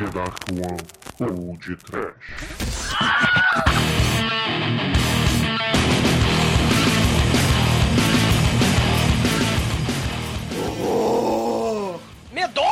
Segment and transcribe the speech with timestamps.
[0.00, 0.80] The Dark One
[1.20, 2.14] ou de Trash.
[12.32, 12.62] Medo!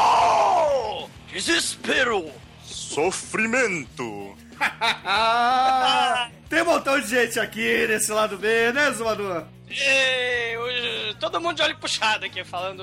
[1.30, 2.32] Desespero!
[2.64, 4.34] Sofrimento.
[6.48, 9.44] Tem um montão de gente aqui nesse lado B, né, Zumador?
[9.68, 12.82] E, hoje, todo mundo de olho puxado aqui, falando.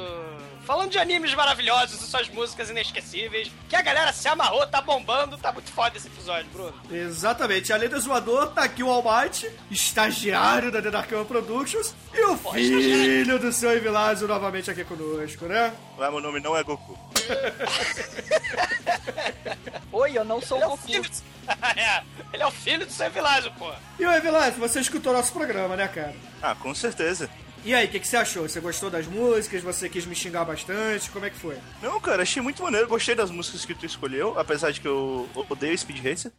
[0.66, 3.52] Falando de animes maravilhosos e suas músicas inesquecíveis.
[3.70, 6.73] Que a galera se amarrou, tá bombando, tá muito foda esse episódio, Bruno.
[6.91, 7.72] Exatamente.
[7.72, 10.89] Além do Zumador, tá aqui o Almighty, estagiário da The
[11.27, 15.72] Productions, e o filho do seu Evilásio novamente aqui conosco, né?
[15.98, 16.97] Mas meu nome não é Goku.
[19.91, 20.88] Oi, eu não sou o Ele é o Goku.
[20.88, 21.11] filho.
[21.77, 22.02] é,
[22.34, 23.72] ele é o filho do seu Vilásio, pô.
[24.00, 26.16] E o Evilásio, você escutou nosso programa, né, cara?
[26.41, 27.30] Ah, com certeza.
[27.65, 28.47] E aí, o que, que você achou?
[28.47, 29.63] Você gostou das músicas?
[29.63, 31.09] Você quis me xingar bastante?
[31.09, 31.57] Como é que foi?
[31.81, 32.88] Não, cara, achei muito maneiro.
[32.88, 36.31] Gostei das músicas que tu escolheu, apesar de que eu odeio Speed Racer.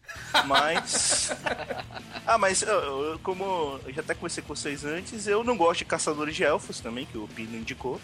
[0.46, 1.32] Mas.
[2.24, 5.86] ah, mas eu- como eu já até conversei com vocês antes, eu não gosto de
[5.86, 8.00] Caçadores de Elfos também, que o Pino indicou.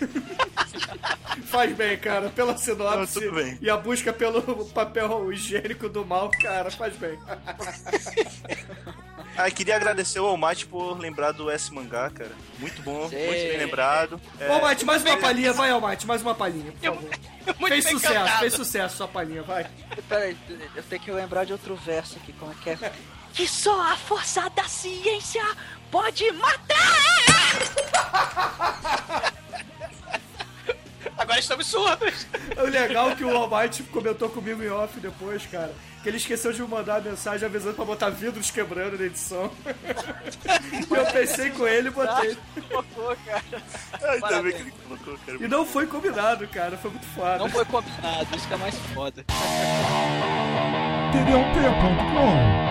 [1.46, 3.56] Faz bem, cara, pela sinopse Não, tudo bem.
[3.60, 7.16] e a busca pelo papel higiênico do mal, cara, faz bem.
[9.36, 12.30] Ah, queria agradecer ao Almighty por lembrar do S Mangá, cara.
[12.58, 13.16] Muito bom, Sim.
[13.16, 14.20] muito bem lembrado.
[14.38, 17.10] É, Almighty, mais uma palhinha, vai, Almighty, mais uma palhinha, por Eu- favor.
[17.58, 18.38] Muito Fez bem sucesso, cantado.
[18.38, 19.66] fez sucesso sua palhinha, vai.
[20.08, 20.34] Peraí,
[20.74, 22.92] eu tenho que lembrar de outro verso aqui, como é que é?
[23.34, 25.44] Que só a força da ciência
[25.90, 26.84] pode matar!
[31.18, 32.26] Agora estamos surdos.
[32.56, 35.72] O legal é que o Almighty comentou comigo em off depois, cara,
[36.04, 39.50] que ele esqueceu de me mandar a mensagem avisando pra botar vidros quebrando na edição.
[39.64, 42.36] E eu pensei com ele e botei.
[42.68, 43.62] Colocou, cara.
[43.94, 45.38] Ah, ainda bem que ele colocou, cara.
[45.42, 47.38] E não foi combinado, cara, foi muito foda.
[47.38, 49.24] Não foi combinado, isso que é mais foda.
[51.10, 52.64] TDLP.com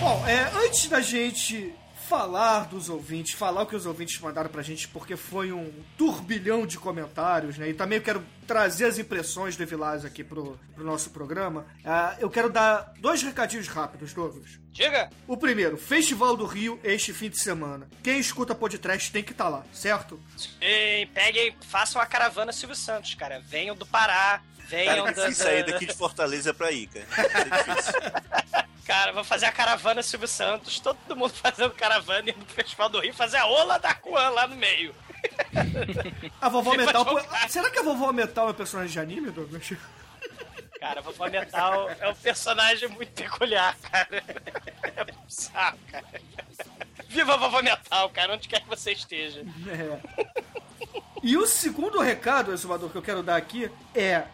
[0.00, 1.72] Bom, é, antes da gente
[2.10, 6.66] falar dos ouvintes, falar o que os ouvintes mandaram pra gente, porque foi um turbilhão
[6.66, 7.68] de comentários, né?
[7.68, 11.64] E também eu quero trazer as impressões do Evilás aqui pro, pro nosso programa.
[11.84, 14.58] ah, eu quero dar dois recadinhos rápidos, Douglas.
[14.72, 15.08] Diga.
[15.28, 17.88] O primeiro, Festival do Rio este fim de semana.
[18.02, 20.20] Quem escuta podcast tem que estar lá, certo?
[20.60, 23.38] E peguem, façam a caravana Silvio Santos, cara.
[23.38, 24.42] Venham do Pará.
[24.70, 27.06] Venham Cara, é da, difícil sair daqui de Fortaleza pra ir, cara.
[27.16, 27.44] É
[27.74, 28.00] difícil.
[28.86, 30.78] Cara, vou fazer a caravana Silvio Santos.
[30.78, 33.12] Todo mundo fazendo caravana indo pro Festival do Rio.
[33.12, 34.94] Fazer a Ola da Kuan lá no meio.
[36.40, 37.04] A vovó Metal.
[37.04, 39.72] pô, Será que a vovó Metal é um personagem de anime, Douglas?
[40.80, 44.24] Cara, a Vovó Metal é um personagem muito peculiar, cara.
[44.96, 46.06] É bizarro, cara.
[47.06, 49.44] Viva a Vovó Metal, cara, onde quer que você esteja.
[49.68, 50.00] É.
[51.22, 54.24] E o segundo recado, exumador, que eu quero dar aqui é: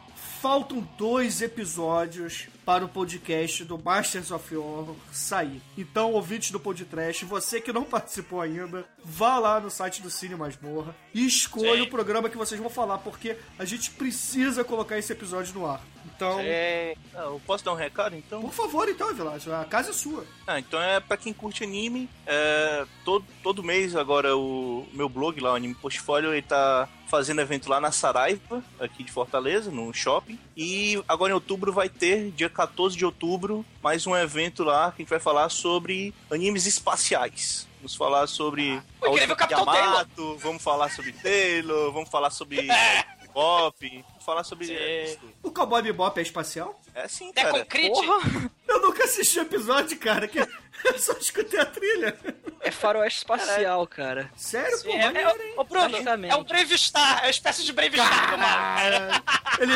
[0.40, 5.62] faltam dois episódios para o podcast do Masters of Horror sair.
[5.78, 10.34] Então, ouvintes do podcast, você que não participou ainda, vá lá no site do Cine
[10.34, 11.82] Masmorra e escolha Sim.
[11.82, 15.82] o programa que vocês vão falar, porque a gente precisa colocar esse episódio no ar.
[16.16, 18.40] Então, É, Ah, eu posso dar um recado, então?
[18.42, 20.24] por favor, então, Vilásio, a casa é sua.
[20.46, 22.08] Ah, então é pra quem curte anime.
[22.26, 27.40] É, todo, todo mês agora o meu blog lá, o Anime Portfólio, ele tá fazendo
[27.40, 30.38] evento lá na Saraiva, aqui de Fortaleza, no shopping.
[30.56, 35.02] E agora em outubro vai ter, dia 14 de outubro, mais um evento lá que
[35.02, 37.66] a gente vai falar sobre animes espaciais.
[37.78, 42.66] Vamos falar sobre o incrível última Capitão Yamato, vamos falar sobre Taylor, vamos falar sobre
[43.36, 44.66] Vamos falar sobre...
[44.66, 45.18] Sim.
[45.42, 46.80] O Cowboy Bebop é espacial?
[46.94, 47.58] É sim, é cara.
[47.60, 47.92] concrete?
[47.92, 48.50] Porra!
[48.66, 50.38] Eu nunca assisti o episódio, cara, que
[50.84, 52.18] eu só escutei a trilha.
[52.60, 54.30] É faroeste espacial, cara.
[54.36, 55.54] Sério, pô, É, é, maneiro, hein?
[55.58, 56.32] ô, Bruno, Exatamente.
[56.32, 58.36] é um Brave Star, é uma espécie de Brave Star.
[58.38, 59.22] Cara,
[59.60, 59.74] ele,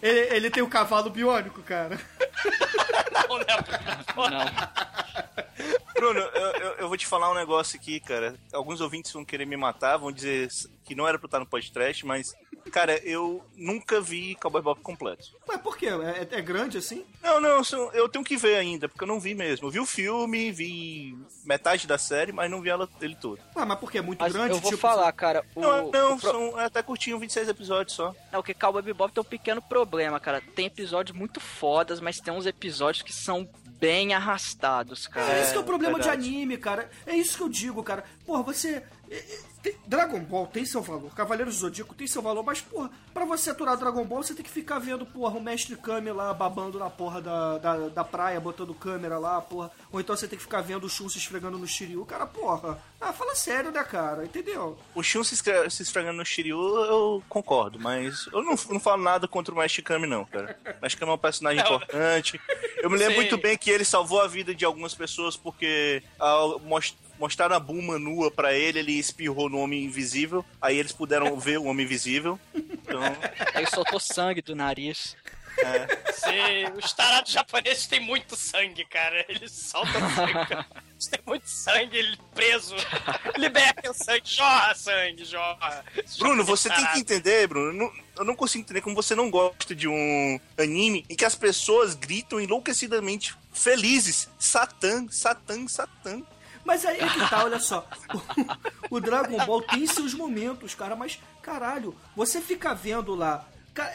[0.00, 2.00] ele, ele tem o cavalo biônico, cara.
[3.28, 3.44] Não, né,
[4.14, 4.30] Bruno?
[4.30, 4.44] Não.
[5.94, 8.34] Bruno, eu, eu, eu vou te falar um negócio aqui, cara.
[8.52, 10.48] Alguns ouvintes vão querer me matar, vão dizer
[10.84, 12.32] que não era pra estar no podcast, mas,
[12.70, 15.24] cara, eu nunca vi Cowboy Bebop completo.
[15.46, 15.86] Mas por quê?
[15.88, 17.04] É, é grande assim?
[17.22, 17.62] Não, não,
[17.92, 19.66] eu tenho que ver ainda, porque eu não vi mesmo.
[19.66, 23.40] Eu vi o filme, vi metade da série, mas não vi ela dele todo.
[23.54, 23.98] Ah, mas por quê?
[23.98, 24.54] É muito Mas grande?
[24.54, 25.44] eu vou tipo, falar, cara.
[25.54, 28.14] O, Não, não, o pro- são é até curtinho, 26 episódios só.
[28.32, 30.40] Não, que Cowboy Bebop tem um pequeno problema, cara.
[30.54, 35.32] Tem episódios muito fodas, mas tem uns episódios que são bem arrastados, cara.
[35.32, 36.22] É, esse que é o problema verdade.
[36.22, 36.90] de anime, cara.
[37.06, 38.04] É isso que eu digo, cara.
[38.26, 38.82] Porra, você.
[39.62, 43.24] Tem- Dragon Ball tem seu valor, Cavaleiros do Zodíaco tem seu valor, mas, porra, pra
[43.24, 46.78] você aturar Dragon Ball, você tem que ficar vendo, porra, o mestre Kami lá babando
[46.78, 49.70] na porra da, da, da praia, botando câmera lá, porra.
[49.92, 52.04] Ou então você tem que ficar vendo o Shun se esfregando no Shiryu.
[52.06, 52.78] Cara, porra.
[53.00, 54.24] Ah, fala sério, né, cara?
[54.24, 54.78] Entendeu?
[54.94, 59.26] O Shun se, se esfregando no Shiryu, eu concordo, mas eu não, não falo nada
[59.26, 60.56] contra o Mestre Kami, não, cara.
[60.78, 62.40] O Mestre Kami é um personagem importante.
[62.82, 63.20] Eu me lembro Sim.
[63.20, 67.60] muito bem que ele salvou a vida de algumas pessoas porque ao mos- mostraram a
[67.60, 71.84] Bulma nua pra ele, ele espirrou no Homem Invisível, aí eles puderam ver o Homem
[71.86, 72.40] Invisível.
[72.54, 73.00] Então,
[73.54, 75.16] Aí soltou sangue do nariz.
[76.14, 79.24] Sim, os tarados japoneses têm muito sangue, cara.
[79.28, 80.64] Eles soltam sangue.
[80.92, 82.74] Eles têm muito sangue ele preso.
[83.36, 85.84] Libertem o sangue, jorra sangue, jorra.
[86.18, 87.68] Bruno, você tem que entender, Bruno.
[87.68, 91.24] eu não- eu não consigo entender como você não gosta de um anime em que
[91.24, 94.28] as pessoas gritam enlouquecidamente felizes.
[94.38, 96.22] Satã, Satã, Satã.
[96.70, 97.84] Mas aí é que tá, olha só.
[98.88, 103.44] O, o Dragon Ball tem seus momentos, cara, mas caralho, você fica vendo lá.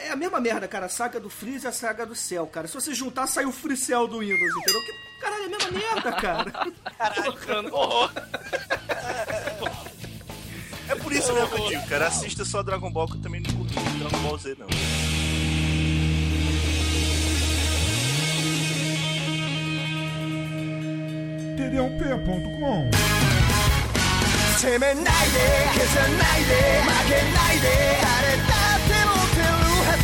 [0.02, 0.88] É a mesma merda, cara.
[0.88, 2.68] A saga do Freeza e a saga do Cell, cara.
[2.68, 4.82] Se você juntar, sai o Free Cell do Windows, entendeu?
[4.82, 6.52] Que, caralho, é a mesma merda, cara.
[6.98, 8.12] Caralho, horror.
[10.90, 12.08] É por isso mesmo que eu digo, cara.
[12.08, 14.68] Assista só Dragon Ball, que eu também não curto muito Dragon Ball Z, não.
[21.57, 22.91] td1p.com
[24.57, 25.05] 責めないで
[25.75, 26.53] 消さないで
[26.83, 27.67] 負けないで
[28.03, 29.45] 誰だって持ってる
[29.87, 30.03] はず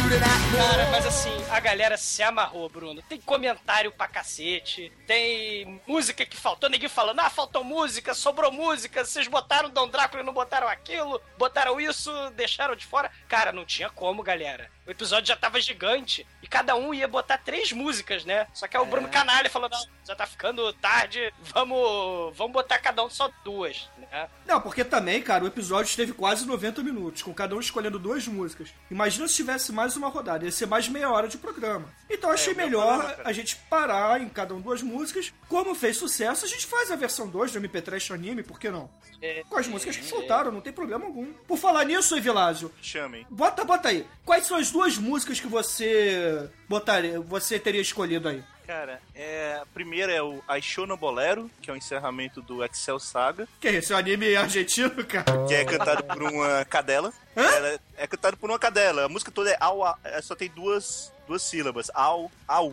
[0.00, 3.02] 譲れない Cara, mas assim, a galera se amarrou, Bruno.
[3.08, 9.04] Tem comentário pra cacete, tem música que faltou, ninguém falando, ah, faltou música, sobrou música,
[9.04, 13.10] vocês botaram Dom Drácula e não botaram aquilo, botaram isso, deixaram de fora.
[13.28, 14.70] Cara, não tinha como, galera.
[14.89, 18.47] O episódio já tava gigante e cada um ia botar três músicas, né?
[18.55, 22.79] Só que aí o Bruno Canalha falou, não, já tá ficando tarde, vamos, vamos botar
[22.79, 24.27] cada um só duas, né?
[24.47, 28.27] Não, porque também, cara, o episódio teve quase 90 minutos, com cada um escolhendo duas
[28.27, 28.69] músicas.
[28.89, 31.87] Imagina se tivesse mais uma rodada, ia ser mais meia hora de programa.
[32.09, 35.31] Então eu achei meu melhor problema, a gente parar em cada um duas músicas.
[35.47, 38.89] Como fez sucesso, a gente faz a versão 2 do MP3 anime, por que não?
[39.21, 41.31] É, Com as músicas que soltaram, não tem problema algum.
[41.47, 43.27] Por falar nisso, Evilásio, Chamem.
[43.29, 44.07] bota, bota aí.
[44.25, 48.43] Quais são as duas músicas que você botaria, você teria escolhido aí?
[48.65, 53.47] Cara, é, a primeira é o Aishono Bolero, que é o encerramento do Excel Saga,
[53.59, 55.25] Que é esse, o anime argentino, cara?
[55.47, 57.11] que é cantado por uma cadela.
[57.35, 59.05] Ela é, é cantado por uma cadela.
[59.05, 61.89] A música toda é au, au é, só tem duas, duas sílabas.
[61.95, 62.71] Au, au.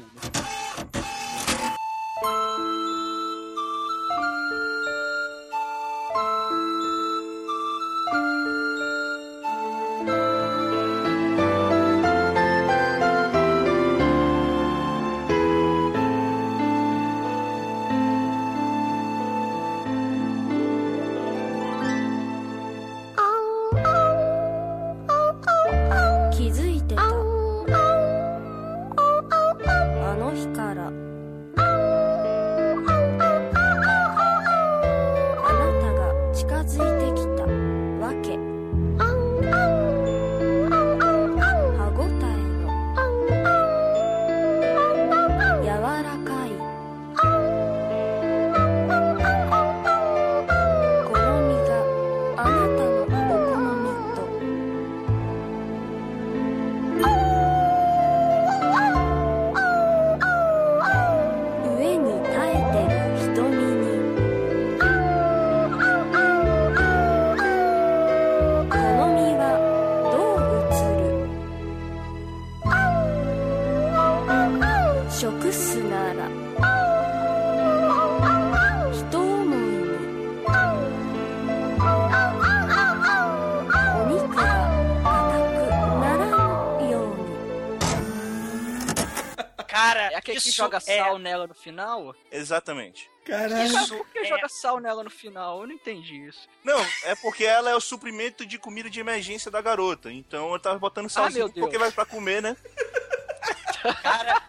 [90.44, 92.14] Que joga é- sal nela no final?
[92.30, 93.10] Exatamente.
[93.24, 93.64] Caralho.
[93.66, 95.60] Isso Por que é- joga sal nela no final?
[95.62, 96.48] Eu não entendi isso.
[96.62, 100.12] Não, é porque ela é o suprimento de comida de emergência da garota.
[100.12, 101.58] Então eu tava botando Ah, salzinho Deus.
[101.66, 102.56] porque vai pra comer, né?
[104.02, 104.45] Cara, é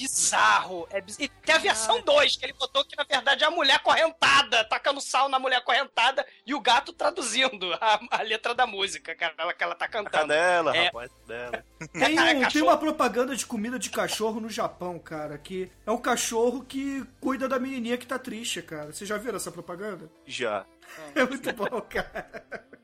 [0.00, 0.86] bizarro.
[0.90, 1.18] É biz...
[1.18, 4.64] E tem a versão 2, que ele botou que na verdade é a mulher correntada,
[4.64, 9.34] tacando sal na mulher correntada e o gato traduzindo a, a letra da música, cara,
[9.38, 10.10] ela, que ela tá A cantando.
[10.28, 10.84] cadela, É.
[10.86, 11.64] rapaz, dela.
[11.92, 15.90] Tem, Cara, um- tem uma propaganda de comida de cachorro no Japão, cara, que é
[15.90, 18.92] um cachorro que cuida da menininha que tá triste, cara.
[18.92, 20.10] Vocês já viram essa propaganda?
[20.26, 20.64] Já.
[21.14, 22.30] É muito bom, cara.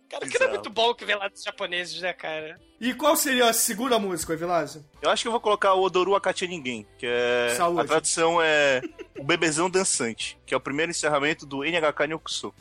[0.08, 2.58] Cara, que é muito bom que vem lá dos japoneses, né, cara?
[2.80, 4.84] E qual seria a segunda música, Evilásio?
[5.02, 7.54] Eu acho que eu vou colocar o Odoru Akachi Ninguém, que é...
[7.56, 7.80] Saúde.
[7.80, 8.80] A tradução é
[9.18, 12.54] O Bebezão Dançante, que é o primeiro encerramento do NHK Nyokusu.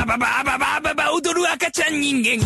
[0.00, 2.40] Ababa, ababa, ababa, Odoru Akachi Ninguém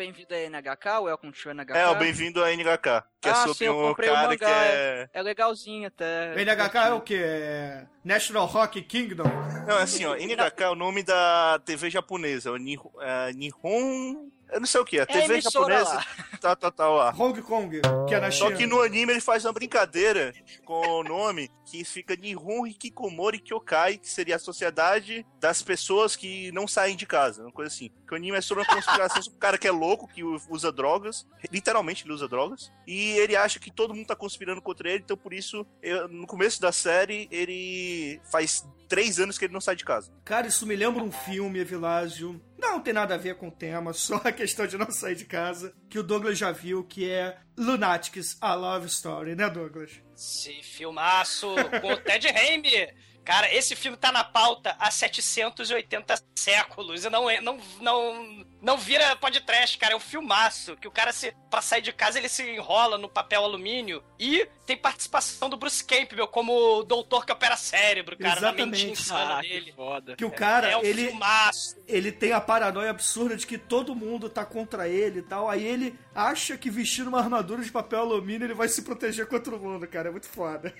[0.00, 1.76] Bem-vindo a NHK, o Welcome to NHK.
[1.76, 4.34] É, o Bem-vindo a NHK, que é Ah, sobre sim, eu um comprei o cara
[4.34, 5.10] que mangá, é...
[5.12, 6.32] É legalzinho até.
[6.34, 7.20] O NHK é o quê?
[7.22, 9.24] É National Rock Kingdom?
[9.68, 12.90] Não, é assim, ó, NHK é o nome da TV japonesa, o Nihon...
[12.98, 14.30] é, Nihon...
[14.52, 15.94] Eu não sei o que, a É a TV emissora japonesa...
[15.94, 16.06] lá.
[16.40, 17.10] Tá, tá, tá, lá.
[17.16, 18.50] Hong Kong, que é na China.
[18.50, 20.32] Só que no anime ele faz uma brincadeira
[20.64, 26.50] com o nome que fica Nihon Hikikomori Kyokai, que seria a sociedade das pessoas que
[26.52, 27.90] não saem de casa, uma coisa assim.
[28.08, 30.72] Que o anime é sobre uma conspiração sobre um cara que é louco, que usa
[30.72, 35.02] drogas, literalmente ele usa drogas, e ele acha que todo mundo tá conspirando contra ele,
[35.04, 39.60] então por isso, eu- no começo da série, ele faz três anos que ele não
[39.60, 40.12] sai de casa.
[40.24, 42.42] Cara, isso me lembra um filme, Evilásio.
[42.58, 45.24] Não tem nada a ver com o tema, só a questão de não sair de
[45.24, 45.72] casa.
[45.88, 49.92] Que o Douglas já viu, que é Lunatics, A Love Story, né, Douglas?
[50.14, 52.88] Esse filmaço com o Ted Raimi.
[53.24, 58.76] Cara, esse filme tá na pauta há 780 séculos e não, é- não, não, não
[58.78, 59.92] vira podcast, cara.
[59.92, 63.08] É um filmaço que o cara, se, pra sair de casa, ele se enrola no
[63.08, 68.40] papel alumínio e tem participação do Bruce Campbell como o doutor que opera cérebro, cara,
[68.40, 68.90] na mente Exatamente.
[68.90, 69.72] insana Ah, que dele.
[69.76, 70.16] foda.
[70.16, 71.76] Que o cara, é um ele, filmaço.
[71.86, 75.48] ele tem a paranoia absurda de que todo mundo tá contra ele e tal.
[75.48, 79.54] Aí ele acha que vestindo uma armadura de papel alumínio ele vai se proteger contra
[79.54, 80.08] o mundo, cara.
[80.08, 80.74] É muito foda.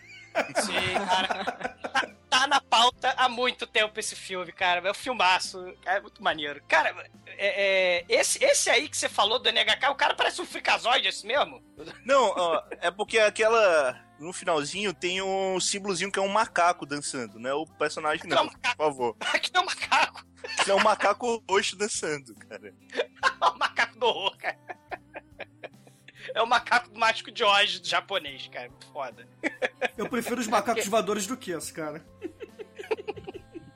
[0.57, 1.45] Sim, cara.
[1.93, 4.87] Tá, tá na pauta há muito tempo esse filme, cara.
[4.87, 5.75] É um filmaço.
[5.85, 6.63] É muito maneiro.
[6.69, 6.95] Cara,
[7.27, 11.09] é, é, esse, esse aí que você falou do NHK, o cara parece um fricazoide,
[11.09, 11.63] esse mesmo?
[12.05, 13.99] Não, ó, é porque aquela.
[14.19, 17.55] No finalzinho tem um símbolozinho que é um macaco dançando, né?
[17.55, 18.77] O personagem Não, não, macaco.
[18.77, 19.17] por favor.
[19.33, 20.27] Aqui é um macaco.
[20.63, 22.75] Que é um macaco roxo dançando, cara.
[23.43, 24.59] É o macaco do horror, cara.
[26.35, 28.69] É o macaco mágico de Oz japonês, cara.
[28.69, 29.27] Muito foda.
[29.97, 32.05] Eu prefiro os macacos voadores do que esse, cara.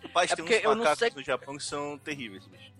[0.05, 2.73] Rapaz, É tem porque uns macacos sei- no Japão que são terríveis, bicho.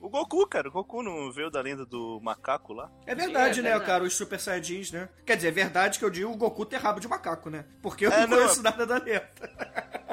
[0.00, 2.90] O Goku, cara, o Goku não veio da lenda do macaco lá?
[3.06, 3.86] É verdade, Sim, é né, verdade.
[3.90, 4.04] cara?
[4.04, 5.08] Os Super Saiyajins, né?
[5.24, 7.64] Quer dizer, é verdade que eu digo o Goku ter rabo de macaco, né?
[7.82, 9.30] Porque eu É, não não, conheço nada da lenda.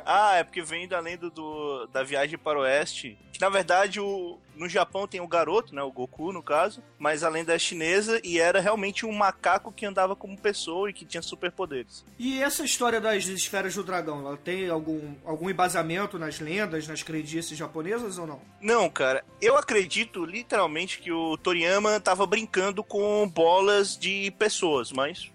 [0.06, 3.18] Ah, é porque vem da lenda do, da viagem para o oeste.
[3.34, 5.82] Que na verdade o, no Japão tem o garoto, né?
[5.82, 6.84] O Goku, no caso.
[6.98, 10.94] Mas a lenda é chinesa e era realmente um macaco que andava como pessoa e
[10.94, 12.06] que tinha superpoderes.
[12.18, 17.04] E essa história das esferas do dragão, ela tem algum, algum embasamento nas lendas, nas
[17.04, 18.42] crendices japonesas ou não?
[18.62, 25.32] Não, cara, eu acredito literalmente que o Toriyama tava brincando com bolas de pessoas, mas.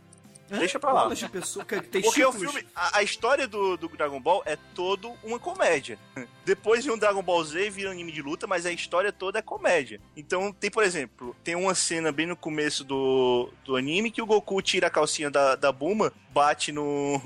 [0.58, 1.14] Deixa pra lá.
[1.14, 5.12] De pessoa tem Porque o filme, a, a história do, do Dragon Ball é todo
[5.22, 5.98] uma comédia.
[6.44, 9.12] Depois vem um Dragon Ball Z e vira um anime de luta, mas a história
[9.12, 10.00] toda é comédia.
[10.16, 14.26] Então tem, por exemplo, tem uma cena bem no começo do, do anime que o
[14.26, 17.20] Goku tira a calcinha da, da Buma, bate no.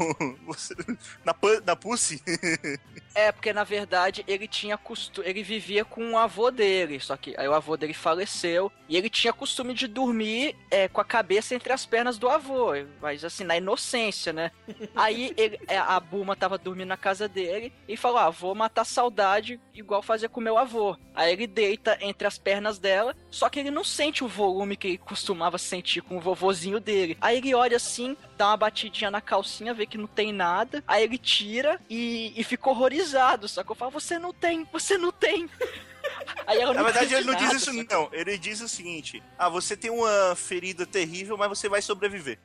[1.25, 2.23] na, na Pussy.
[3.15, 5.29] É, porque na verdade ele tinha costume.
[5.29, 6.99] Ele vivia com o avô dele.
[7.01, 8.71] Só que aí o avô dele faleceu.
[8.89, 12.73] E ele tinha costume de dormir é, com a cabeça entre as pernas do avô.
[13.01, 14.51] Mas assim, na inocência, né?
[14.95, 18.85] Aí ele- é, a Buma tava dormindo na casa dele e falou: Ah, vou matar
[18.85, 20.97] saudade igual fazia com meu avô.
[21.15, 24.89] Aí ele deita entre as pernas dela, só que ele não sente o volume que
[24.89, 27.17] ele costumava sentir com o vovozinho dele.
[27.21, 30.83] Aí ele olha assim, dá uma batidinha na calcinha, vê que não tem nada.
[30.87, 33.49] Aí ele tira e, e fica horrorizado.
[33.49, 35.49] Só que eu falo: Você não tem, você não tem.
[36.47, 38.09] Aí ela Na verdade, ele não diz isso, não.
[38.13, 42.39] Ele diz o seguinte: Ah, você tem uma ferida terrível, mas você vai sobreviver.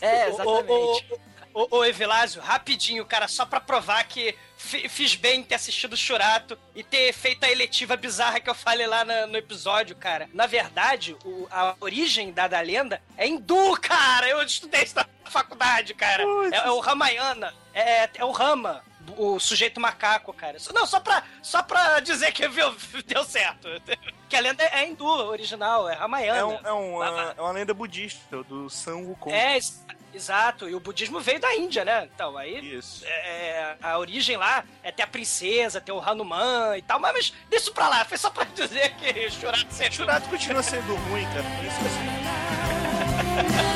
[0.00, 1.06] É, exatamente.
[1.54, 5.92] Ô, ô, Evilásio, rapidinho, cara, só pra provar que fi- fiz bem em ter assistido
[5.94, 9.94] o Churato e ter feito a eletiva bizarra que eu falei lá na- no episódio,
[9.96, 10.28] cara.
[10.32, 14.28] Na verdade, o- a origem da, da lenda é hindu, cara!
[14.28, 16.22] Eu estudei isso na faculdade, cara.
[16.52, 18.82] É, é o Ramayana, é, é o Rama.
[19.16, 20.58] O sujeito macaco, cara.
[20.72, 22.72] Não, só pra, só pra dizer que viu,
[23.06, 23.66] deu certo.
[24.28, 26.38] Que a lenda é hindu, original, é Ramayana.
[26.38, 29.34] É, um, é, um, é uma lenda budista do San Wukong.
[29.34, 29.58] É,
[30.14, 30.68] exato.
[30.68, 32.08] E o budismo veio da Índia, né?
[32.14, 33.04] Então, aí Isso.
[33.06, 37.32] é, a origem lá é ter a princesa, ter o Hanuman e tal, mas, mas
[37.48, 39.94] deixa isso pra lá, foi só pra dizer que Churato sempre...
[39.94, 41.44] Churato continua sendo ruim, cara.
[41.66, 43.60] Isso que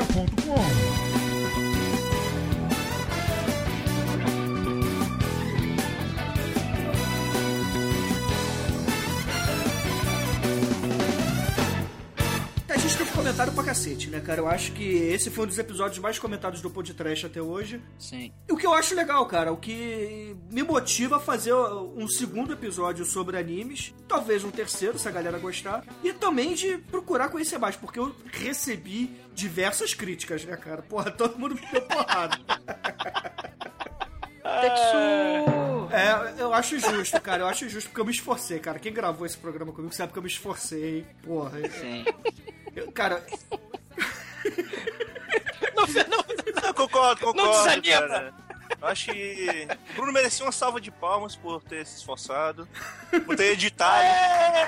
[0.00, 0.41] assim.
[13.32, 14.42] Comentário pra cacete, né, cara?
[14.42, 17.80] Eu acho que esse foi um dos episódios mais comentados do podcast até hoje.
[17.98, 18.30] Sim.
[18.46, 22.52] E o que eu acho legal, cara, o que me motiva a fazer um segundo
[22.52, 27.56] episódio sobre animes, talvez um terceiro, se a galera gostar, e também de procurar conhecer
[27.56, 30.82] mais, porque eu recebi diversas críticas, né, cara?
[30.82, 32.36] Porra, todo mundo me deu porrada.
[34.60, 35.88] Tetsu!
[35.90, 38.78] É, eu acho justo, cara, eu acho justo, porque eu me esforcei, cara.
[38.78, 41.58] Quem gravou esse programa comigo sabe que eu me esforcei, porra.
[41.80, 42.04] Sim.
[42.74, 43.22] Eu- cara,
[45.74, 46.24] Não, não,
[46.68, 48.08] Eu concordo, concordo, Não desanima.
[48.08, 48.34] cara.
[48.82, 52.68] Eu acho que o Bruno merecia uma salva de palmas por ter se esforçado,
[53.24, 54.02] por ter editado.
[54.02, 54.62] Aê!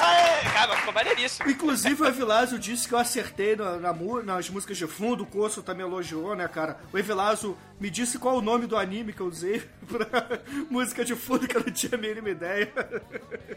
[0.00, 0.52] Aê!
[0.52, 1.48] Cara, ficou maneiríssimo.
[1.48, 3.94] Inclusive o Evilásio disse que eu acertei na, na
[4.24, 6.80] nas músicas de fundo, o Coço também elogiou, né, cara?
[6.92, 11.14] O Evilásio me disse qual o nome do anime que eu usei pra música de
[11.14, 12.72] fundo que eu não tinha a mínima ideia.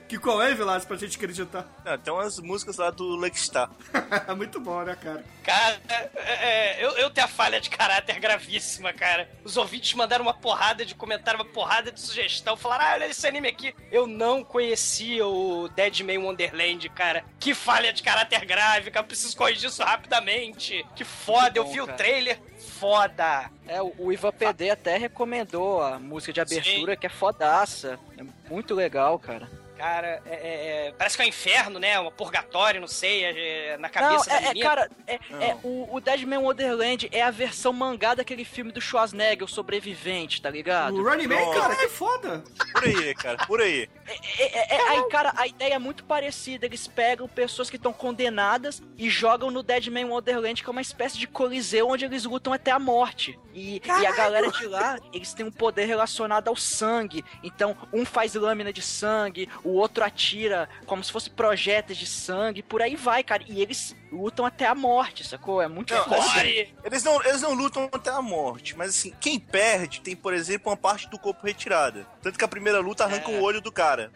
[0.08, 1.68] que qual é, Evilásio, pra gente acreditar?
[1.84, 3.70] Ah, tem umas músicas lá do Lexstar.
[4.38, 5.24] Muito bom, né, cara?
[5.44, 9.30] Cara, é, é, eu, eu tenho a falha de caráter gravíssima, cara.
[9.44, 12.58] Os ouvintes mandaram uma porrada de comentário, uma porrada de sugestão.
[12.58, 13.76] Falaram, ah, olha esse anime aqui.
[13.92, 17.24] Eu não conhecia o Deadman Wonderland, cara.
[17.40, 19.04] Que falha de caráter grave, cara.
[19.04, 20.86] Eu preciso corrigir isso rapidamente.
[20.96, 21.98] Que foda, eu bom, vi o cara.
[21.98, 22.40] trailer.
[22.80, 23.50] Foda.
[23.68, 28.00] É, o o Ivan PD até recomendou a música de abertura, que é fodaça.
[28.18, 29.50] É muito legal, cara.
[29.78, 32.00] Cara, é- é- é- parece que é um inferno, né?
[32.00, 34.70] Um purgatório, não sei, é- é na Não, cabeça da é, é, menina.
[34.70, 39.44] cara, é, é, o, o Deadman Wonderland é a versão mangá daquele filme do Schwarzenegger,
[39.46, 40.96] o sobrevivente, tá ligado?
[40.96, 42.44] O Running Man, cara, que foda!
[42.74, 43.88] Por aí, cara, por aí.
[44.08, 46.66] É, é, é, aí, cara, a ideia é muito parecida.
[46.66, 51.18] Eles pegam pessoas que estão condenadas e jogam no Deadman Wonderland, que é uma espécie
[51.18, 53.38] de coliseu onde eles lutam até a morte.
[53.54, 57.26] E, e a galera de lá, eles têm um poder relacionado ao sangue.
[57.44, 62.64] Então, um faz lâmina de sangue, o outro atira como se fosse projéteis de sangue,
[62.64, 63.44] por aí vai, cara.
[63.48, 65.62] E eles lutam até a morte, sacou?
[65.62, 66.18] É muito Não, foda.
[66.18, 70.34] assim, eles não, eles não lutam até a morte, mas assim, quem perde tem, por
[70.34, 72.06] exemplo, uma parte do corpo retirada.
[72.22, 73.38] Tanto que a primeira luta arranca É.
[73.40, 74.12] o olho do cara,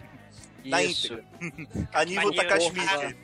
[0.64, 1.14] na Isso.
[1.14, 1.26] íntegra.
[1.94, 2.86] A nível Maneiro, Takashimi.
[2.86, 3.16] cara.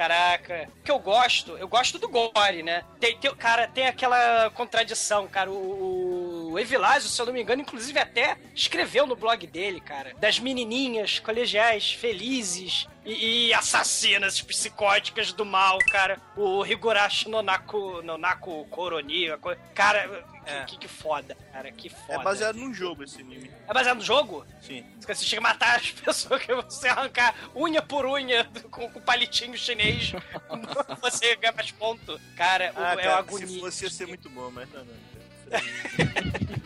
[0.00, 0.66] Caraca.
[0.78, 2.82] O que eu gosto, eu gosto do Gore, né?
[2.98, 5.50] Tem, tem- cara, tem aquela contradição, cara.
[5.50, 10.14] O, o Evilásio, se eu não me engano, inclusive até escreveu no blog dele, cara.
[10.18, 16.18] Das menininhas colegiais felizes e, e assassinas psicóticas do mal, cara.
[16.34, 19.26] O Higurashi Nonako, Nonako Koroni.
[19.74, 20.64] Cara, É.
[20.64, 21.70] que, que foda, cara.
[21.70, 22.14] Que foda.
[22.14, 23.50] É baseado num jogo esse anime.
[23.68, 24.44] É baseado no jogo?
[24.62, 24.84] Sim.
[25.06, 29.56] Você chega a matar as pessoas que você arrancar unha por unha com, com palitinho
[29.56, 29.89] chinês,
[31.00, 32.20] você ganha mais ponto.
[32.36, 33.46] Cara, o- Ah, é uma agonia.
[33.46, 34.94] se fosse ia ser muito bom, mas não, não.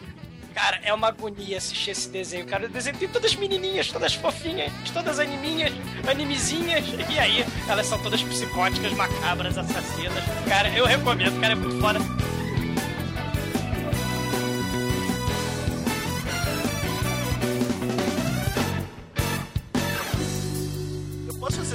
[0.55, 2.67] Cara, é uma agonia assistir esse desenho, cara.
[2.67, 5.73] O desenho tem todas menininhas, todas fofinhas, todas animinhas,
[6.09, 6.85] animezinhas.
[7.13, 10.23] E aí, elas são todas psicóticas, macabras, assassinas.
[10.49, 11.99] Cara, eu recomendo, cara, é muito foda.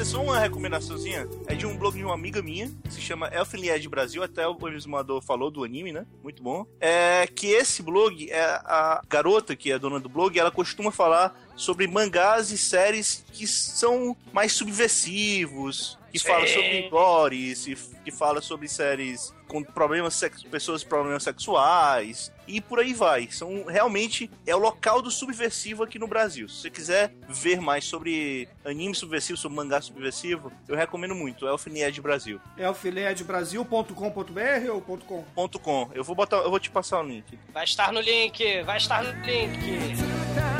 [0.10, 1.30] Só uma recomendaçãozinha?
[1.46, 4.48] É de um blog de uma amiga minha, que se chama Elfen Ed Brasil, até
[4.48, 6.04] o exumador falou do anime, né?
[6.24, 6.66] Muito bom.
[6.82, 11.40] É que esse blog, é a garota que é dona do blog, ela costuma falar
[11.56, 16.28] sobre mangás e séries que são mais subversivos, que Sim.
[16.28, 17.56] fala sobre gore,
[18.04, 23.28] que fala sobre séries com problemas pessoas com problemas sexuais e por aí vai.
[23.32, 26.48] São realmente é o local do subversivo aqui no Brasil.
[26.48, 31.48] Se você quiser ver mais sobre anime subversivo, sobre mangá subversivo, eu recomendo muito.
[31.48, 32.40] É o Finied Brasil.
[32.58, 35.24] É o filédebrasil.com.br ou .com?
[35.36, 35.90] Ponto .com.
[35.94, 37.38] Eu vou botar, eu vou te passar o link.
[37.52, 40.59] Vai estar no link, vai estar no link.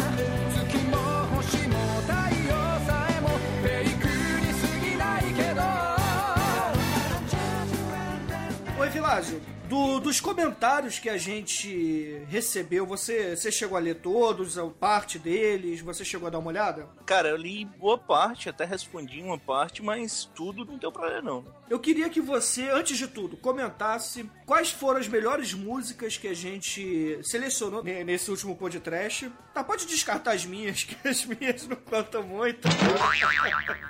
[9.68, 15.80] Do- dos comentários que a gente recebeu, você, você chegou a ler todos, parte deles?
[15.82, 16.88] Você chegou a dar uma olhada?
[17.06, 21.22] Cara, eu li boa parte, até respondi uma parte, mas tudo não deu pra ler,
[21.22, 21.46] não.
[21.70, 26.34] Eu queria que você, antes de tudo, comentasse quais foram as melhores músicas que a
[26.34, 29.32] gente selecionou ne- nesse último podcast.
[29.54, 32.68] Tá, pode descartar as minhas, que as minhas não contam muito.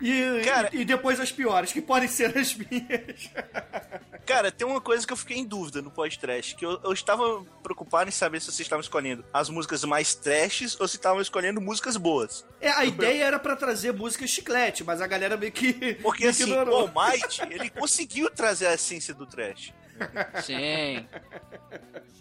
[0.02, 3.30] E, Cara- e, e depois as piores, que podem ser as minhas.
[4.30, 7.44] Cara, tem uma coisa que eu fiquei em dúvida no podcast, que eu, eu estava
[7.63, 11.60] preocupado em saber se vocês estavam escolhendo as músicas mais trashes ou se estavam escolhendo
[11.60, 12.46] músicas boas.
[12.62, 16.30] É, a ideia era pra trazer música chiclete, mas a galera meio que Porque me
[16.30, 16.86] assim, ignorou.
[16.86, 19.74] o Might, ele conseguiu trazer a essência do trash.
[20.44, 21.08] Sim.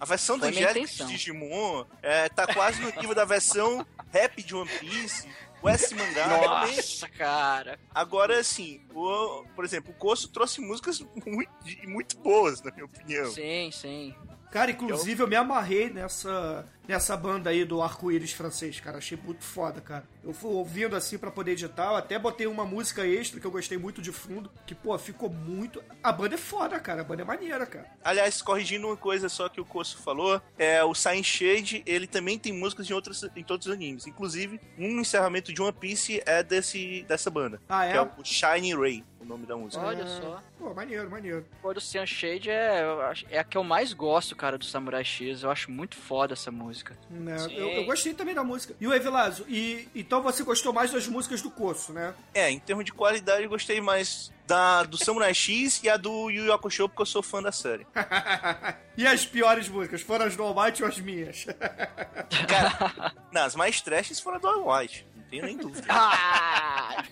[0.00, 1.12] A versão da Foi minha Angélica de.
[1.12, 5.28] Digimon é, tá quase no nível da versão rap de One Piece.
[5.62, 7.78] O S Mangá realmente Nossa, cara.
[7.94, 11.50] Agora, assim, o, por exemplo, o Kosso trouxe músicas muito,
[11.86, 13.30] muito boas, na minha opinião.
[13.30, 14.14] Sim, sim.
[14.50, 18.96] Cara, inclusive eu me amarrei nessa, nessa banda aí do arco-íris francês, cara.
[18.98, 20.04] Achei muito foda, cara.
[20.24, 23.50] Eu fui ouvindo assim pra poder editar, eu até botei uma música extra que eu
[23.50, 25.82] gostei muito de fundo, que, pô, ficou muito.
[26.02, 27.02] A banda é foda, cara.
[27.02, 27.86] A banda é maneira, cara.
[28.02, 32.38] Aliás, corrigindo uma coisa só que o Kosso falou, é o Saint Shade, ele também
[32.38, 34.06] tem músicas em outros, em todos os animes.
[34.06, 37.60] Inclusive, um encerramento de One Piece é desse, dessa banda.
[37.68, 38.02] Ah, Que é é?
[38.02, 39.82] o Shiny Ray, o nome da música.
[39.84, 40.42] Olha só.
[40.58, 41.46] Pô, maneiro, maneiro.
[41.62, 42.82] Pô, do Cyan Shade é,
[43.30, 45.42] é a que eu mais gosto, cara, do Samurai X.
[45.44, 46.77] Eu acho muito foda essa música.
[47.10, 47.38] Né?
[47.38, 47.54] Sim.
[47.54, 48.74] Eu, eu gostei também da música.
[48.80, 52.14] E o Evilazo, e então você gostou mais das músicas do Coço, né?
[52.34, 56.30] É, em termos de qualidade, eu gostei mais da do Samurai X e a do
[56.30, 57.86] Yu Yu Hakusho, porque eu sou fã da série.
[58.96, 60.00] e as piores músicas?
[60.00, 61.46] Foram as do Almighty ou as minhas?
[62.48, 65.86] Cara, nas mais trashes foram a do All White, não tenho nem dúvida.
[65.90, 67.04] Ah!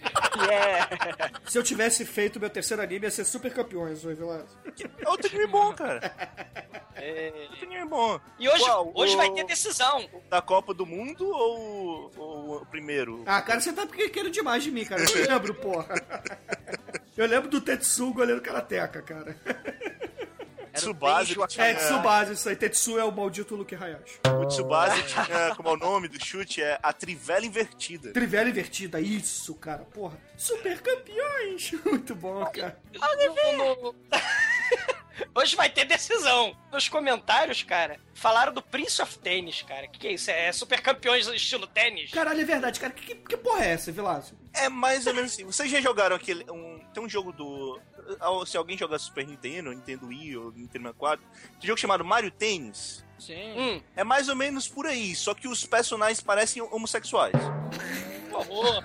[0.49, 1.31] Yeah!
[1.47, 4.45] Se eu tivesse feito meu terceiro anime, ia ser Super Campeões, o.
[5.03, 6.01] É outro anime bom, cara.
[6.95, 7.47] É.
[7.51, 8.21] Outro anime bom.
[8.39, 8.93] E hoje, Qual?
[8.95, 10.09] hoje O- vai ter decisão.
[10.29, 13.23] Da Copa do Mundo ou, ou o primeiro?
[13.27, 15.03] Ah, cara, você tá querendo demais de mim, cara.
[15.03, 15.95] Eu lembro, porra.
[17.17, 19.37] Eu lembro do Tetsu goleiro Karateka, cara.
[20.77, 22.57] Tsubasa, que É, Tsubasa, isso aí.
[22.57, 24.19] Tetsu é o maldito Luke Hayashi.
[24.43, 28.13] O Tsubasa tinha, como é o nome do chute, é a trivela invertida.
[28.13, 30.17] Trivela invertida, isso, cara, porra.
[30.37, 31.73] Super campeões!
[31.85, 32.79] Muito bom, cara.
[32.95, 33.95] No- no-
[35.35, 36.55] Hoje vai ter decisão.
[36.71, 39.87] Nos comentários, cara, falaram do Prince of Tennis, cara.
[39.87, 40.31] O que, que é isso?
[40.31, 42.11] É super campeões estilo tênis?
[42.11, 42.93] Caralho, é verdade, cara.
[42.93, 44.37] Que, que porra é essa, Vilásio?
[44.53, 45.45] É mais ou menos assim.
[45.45, 46.45] Vocês já jogaram aquele.
[46.51, 47.81] Um, tem um jogo do.
[48.47, 52.31] Se alguém joga Super Nintendo, Nintendo Wii ou Nintendo 64, tem um jogo chamado Mario
[52.31, 53.05] Tennis.
[53.19, 53.59] Sim.
[53.59, 57.33] Hum, É mais ou menos por aí, só que os personagens parecem homossexuais.
[58.31, 58.85] por favor.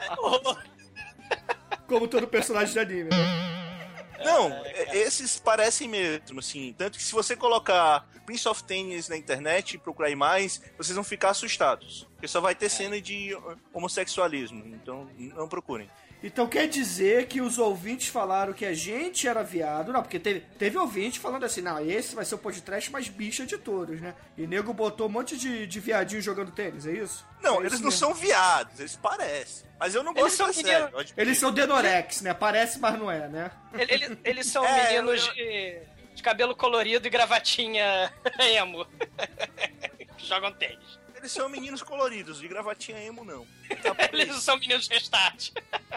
[0.00, 0.62] É horror.
[1.86, 3.54] Como todo personagem de anime, né?
[4.24, 6.72] Não, é- esses parecem mesmo, assim.
[6.78, 11.04] Tanto que se você colocar Prince of Tennis na internet e procurar mais, vocês vão
[11.04, 12.08] ficar assustados.
[12.14, 13.36] Porque só vai ter cena de
[13.72, 14.64] homossexualismo.
[14.66, 15.90] Então, não procurem.
[16.26, 19.92] Então quer dizer que os ouvintes falaram que a gente era viado.
[19.92, 23.44] Não, porque teve, teve ouvinte falando assim, não, esse vai ser o podcast mais bicha
[23.44, 24.14] de todos, né?
[24.38, 27.26] E nego botou um monte de, de viadinho jogando tênis, é isso?
[27.42, 27.98] Não, É eles isso não mesmo.
[28.06, 29.66] são viados, eles parecem.
[29.78, 30.92] Mas eu não Eles gosto são da meninos- série.
[30.94, 31.20] eu admito.
[31.20, 32.32] Eles são Denorex, né?
[32.32, 33.50] Parece, mas não é, né?
[33.74, 35.78] Ele- ele- Eles são É, meninos eu- de,
[36.14, 38.10] de cabelo colorido e gravatinha
[38.56, 38.86] emo.
[40.16, 40.98] que jogam tênis.
[41.24, 43.46] Eles são meninos coloridos, de gravatinha emo não.
[43.82, 44.20] Tá aí.
[44.20, 45.52] Eles são meninos de restart.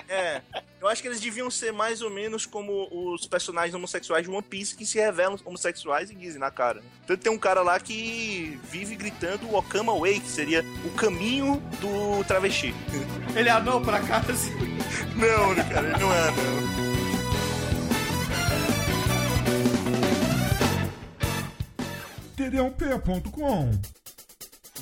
[0.07, 0.41] É,
[0.79, 4.41] eu acho que eles deviam ser mais ou menos como os personagens homossexuais de One
[4.41, 6.81] Piece que se revelam homossexuais e dizem na cara.
[7.05, 12.23] Tanto tem um cara lá que vive gritando Okama Way, que seria o caminho do
[12.23, 12.73] travesti.
[13.35, 14.31] Ele é anão pra casa.
[15.13, 16.87] Não, né, cara, ele não é, não.
[22.37, 23.71] td1p.com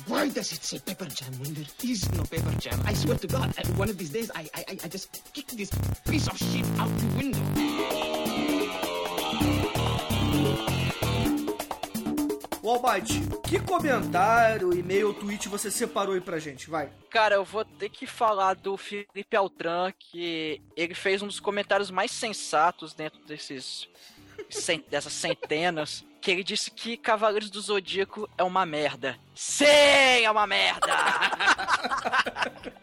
[0.06, 2.80] Why does it say Pepper Jam when there is no Pepper Jam?
[2.86, 5.70] I swear to God, one of these days I, I, I- just kick this
[6.08, 8.46] piece of shit out the window.
[12.68, 16.68] O que comentário, e-mail, tweet você separou aí pra gente?
[16.68, 16.90] Vai.
[17.10, 21.90] Cara, eu vou ter que falar do Felipe Altran, que ele fez um dos comentários
[21.92, 23.88] mais sensatos dentro desses
[24.90, 29.16] dessas centenas, que ele disse que Cavaleiros do Zodíaco é uma merda.
[29.32, 29.64] Sim,
[30.24, 30.88] é uma merda!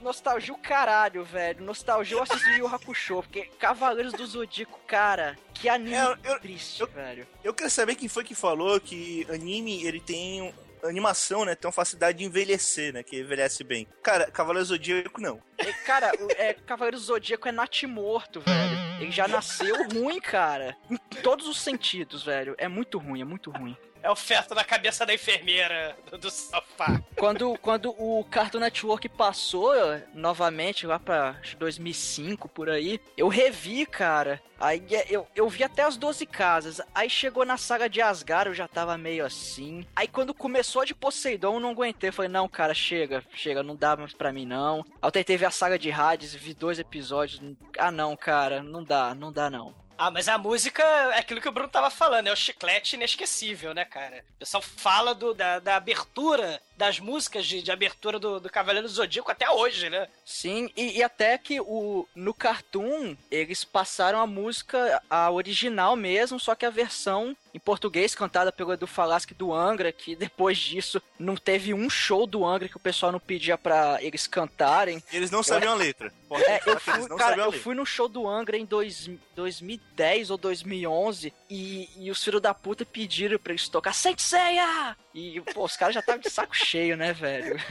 [0.00, 1.64] Nostalgia o caralho, velho.
[1.64, 6.82] Nostalgia eu assisti Yu Hakusho, porque Cavaleiros do Zodíaco, cara, que anime É, eu- triste,
[6.82, 7.26] eu- velho.
[7.42, 10.54] Eu quero saber quem foi que falou que anime, ele tem...
[10.88, 11.54] Animação, né?
[11.54, 13.02] Tem uma facilidade de envelhecer, né?
[13.02, 13.86] Que envelhece bem.
[14.02, 15.40] Cara, Cavaleiro Zodíaco, não.
[15.58, 18.76] É, Cara, é, Cavaleiro Zodíaco é natimorto, velho.
[19.00, 20.76] Ele já nasceu ruim, cara.
[20.90, 22.54] Em todos os sentidos, velho.
[22.58, 23.76] É muito ruim, é muito ruim.
[24.06, 27.02] É o feto na cabeça da enfermeira do, sofá.
[27.16, 29.74] Quando, quando o Cartoon Network passou
[30.14, 34.40] novamente lá pra acho que 2005, por aí, eu revi, cara.
[34.60, 36.80] Aí é, eu, eu vi até as 12 casas.
[36.94, 39.84] Aí chegou na saga de Asgard, eu já tava meio assim.
[39.96, 42.10] Aí quando começou a de Poseidon, eu não aguentei.
[42.10, 44.84] Eu falei, não, cara, chega, chega, não dá mais pra mim, não.
[45.02, 47.42] Aí eu tentei ver a saga de Hades, vi dois episódios.
[47.76, 49.74] Ah, não, cara, não dá, não dá, não.
[49.98, 53.72] Ah, mas a música é aquilo que o Bruno tava falando, é o chiclete inesquecível,
[53.72, 54.24] né, cara?
[54.36, 58.86] O pessoal fala do, da, da abertura das músicas de, de abertura do, do Cavaleiro
[58.86, 60.08] do Zodíaco até hoje, né?
[60.24, 66.38] Sim, e, e até que o, no Cartoon eles passaram a música, a original mesmo,
[66.38, 71.00] só que a versão em português cantada pelo Edu Falaschi do Angra, que depois disso
[71.18, 75.02] não teve um show do Angra que o pessoal não pedia pra eles cantarem.
[75.10, 76.12] E eles não sabiam a letra.
[76.28, 77.60] Pode É, eu fui, não cara, eu letra.
[77.60, 82.52] fui no show do Angra em dois, 2010 ou 2011 e, e os filhos da
[82.52, 84.94] puta pediram pra eles tocar Senseia!
[85.14, 86.65] E, pô, os caras já estavam de saco cheio,
[86.96, 87.56] né, velho?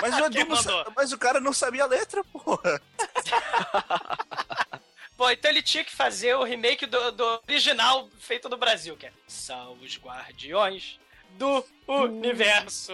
[0.00, 0.46] Mas o, Edu
[0.94, 2.82] mas o cara não sabia a letra, porra.
[5.16, 9.06] Pô, então ele tinha que fazer o remake do, do original feito no Brasil, que
[9.06, 10.98] é São os Guardiões
[11.38, 12.92] do Universo,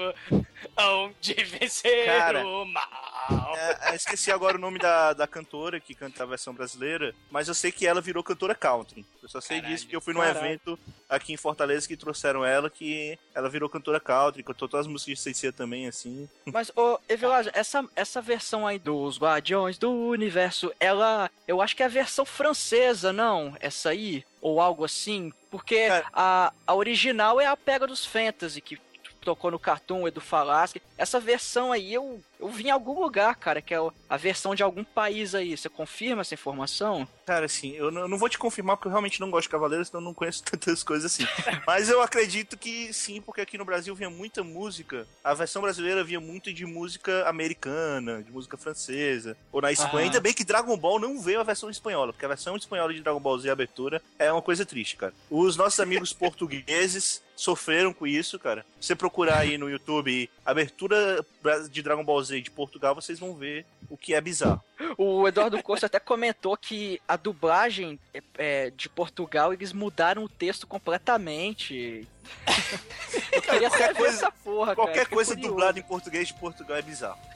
[0.77, 3.20] onde vencer Cara, o mal.
[3.57, 7.49] É, é, esqueci agora o nome da, da cantora que canta a versão brasileira, mas
[7.49, 9.05] eu sei que ela virou cantora country.
[9.23, 10.47] Eu só sei Caralho, disso porque eu fui num caralho.
[10.47, 14.93] evento aqui em Fortaleza que trouxeram ela, que ela virou cantora country, cantou todas as
[14.93, 16.29] músicas de Sensei também, assim.
[16.47, 21.31] Mas, ô, Evelage, essa, essa versão aí dos Guardiões do Universo, ela.
[21.47, 23.57] Eu acho que é a versão francesa, não?
[23.61, 24.25] Essa aí?
[24.41, 25.33] Ou algo assim?
[25.51, 26.07] Porque Cara.
[26.13, 28.79] a, a original é a pega dos Fantasy, que
[29.21, 30.81] tocou no Cartoon, Edu Falaschi.
[30.97, 34.63] Essa versão aí eu, eu vi em algum lugar, cara, que é a versão de
[34.63, 35.57] algum país aí.
[35.57, 37.07] Você confirma essa informação?
[37.27, 39.51] Cara, assim, eu não, eu não vou te confirmar porque eu realmente não gosto de
[39.51, 41.27] Cavaleiros, então eu não conheço tantas coisas assim.
[41.67, 45.07] Mas eu acredito que sim, porque aqui no Brasil vinha muita música.
[45.23, 49.91] A versão brasileira vinha muito de música americana, de música francesa, ou na Espanha.
[49.93, 50.05] Aham.
[50.05, 53.03] Ainda bem que Dragon Ball não veio a versão espanhola, porque a versão espanhola de
[53.03, 55.13] Dragon Ball Z abertura é uma coisa triste, cara.
[55.29, 58.65] Os nossos amigos portugueses sofreram com isso, cara.
[58.81, 61.25] Se você procurar aí no YouTube abertura
[61.71, 64.63] de Dragon Ball Z de Portugal, vocês vão ver o que é bizarro.
[64.99, 70.29] O Eduardo Costa até comentou que a dublagem é, é, de Portugal, eles mudaram o
[70.29, 72.07] texto completamente.
[73.33, 74.77] Eu queria qualquer ver coisa- essa porra, cara.
[74.77, 75.51] Qualquer Fiquei coisa curioso.
[75.55, 77.19] dublada em português de Portugal é bizarro.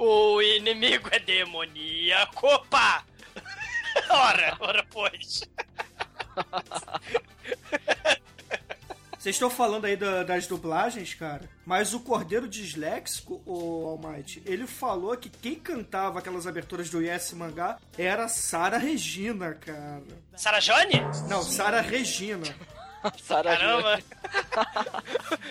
[0.00, 3.04] O inimigo é demoníaco, pá!
[4.08, 5.42] Ora, ora, pois.
[9.28, 14.66] Vocês estão falando aí da- das dublagens, cara, mas o Cordeiro Disléxico, o Almighty, ele
[14.66, 20.02] falou que quem cantava aquelas aberturas do Yes Mangá era Sara Regina, cara.
[20.34, 21.02] Sarah Johnny?
[21.28, 22.46] Não, Sara Regina.
[23.22, 24.02] Sarah Caramba!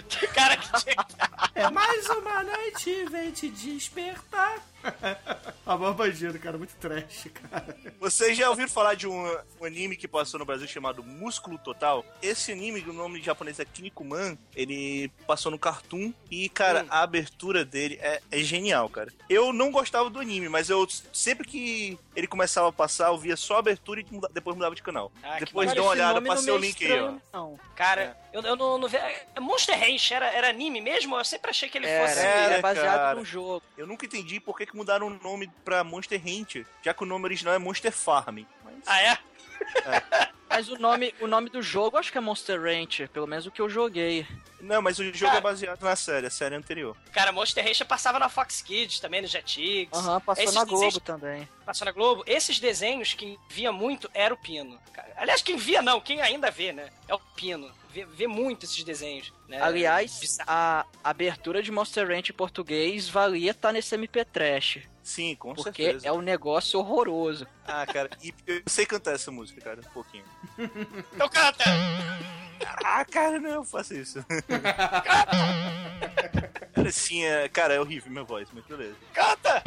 [0.09, 1.15] que cara que tinha que
[1.53, 4.57] É mais uma noite, vem te despertar.
[5.65, 7.75] A maior bandido, cara, muito trash, cara.
[7.99, 12.05] Vocês já ouviram falar de um, um anime que passou no Brasil chamado Músculo Total?
[12.21, 16.87] Esse anime, o nome japonês é Kinnikuman, ele passou no Cartoon e, cara, Hum.
[16.89, 19.11] a abertura dele é, é genial, cara.
[19.29, 23.35] Eu não gostava do anime, mas eu sempre que ele começava a passar, eu via
[23.35, 25.11] só a abertura e muda- depois mudava de canal.
[25.21, 26.95] Ah, que depois dá uma olhada, passei o é link aí, ó.
[26.95, 27.59] estranho, não.
[27.75, 28.95] Cara, eu, eu não, não vi.
[28.95, 31.17] é, Monster Ranch era, era anime mesmo?
[31.17, 32.19] Eu sempre achei que ele Era, fosse.
[32.25, 33.15] Era, é baseado cara.
[33.19, 33.61] num jogo.
[33.77, 37.25] Eu nunca entendi por que, mudaram o nome pra Monster Hunter, já que o nome
[37.25, 38.39] original é Monster Farm.
[38.63, 38.75] Mas...
[38.85, 39.17] Ah, é?
[40.49, 43.51] Mas o nome, o nome do jogo acho que é Monster Rancher, pelo menos o
[43.51, 44.25] que eu joguei.
[44.61, 45.37] Não, mas o jogo Cara.
[45.37, 46.95] é baseado na série, a série anterior.
[47.11, 49.91] Cara, Monster Ranch passava na Fox Kids também, no Jetix.
[49.95, 51.47] Aham, passou Esses na desenhos- Globo também.
[51.65, 52.23] Passou na Globo.
[52.25, 54.79] Esses desenhos, quem via muito era o Pino.
[54.93, 56.89] Cara, Aliás, quem via não, quem ainda vê, né?
[57.09, 57.69] É o Pino.
[57.97, 59.33] Vê, vê muito esses desenhos.
[59.47, 59.59] Né?
[59.59, 60.47] Aliás, Bizarro.
[60.47, 64.81] a abertura de Monster Ranch em português valia estar nesse MP Trash.
[65.01, 66.07] Sim, com Porque certeza.
[66.07, 67.47] é um negócio horroroso.
[67.65, 70.25] Ah, cara, e eu sei cantar essa música, cara, um pouquinho.
[71.15, 71.63] Então canta!
[72.83, 74.23] Ah, cara, não, eu faço isso.
[76.73, 78.95] Cara, assim, é, cara, é horrível minha voz, mas beleza.
[79.13, 79.63] Canta!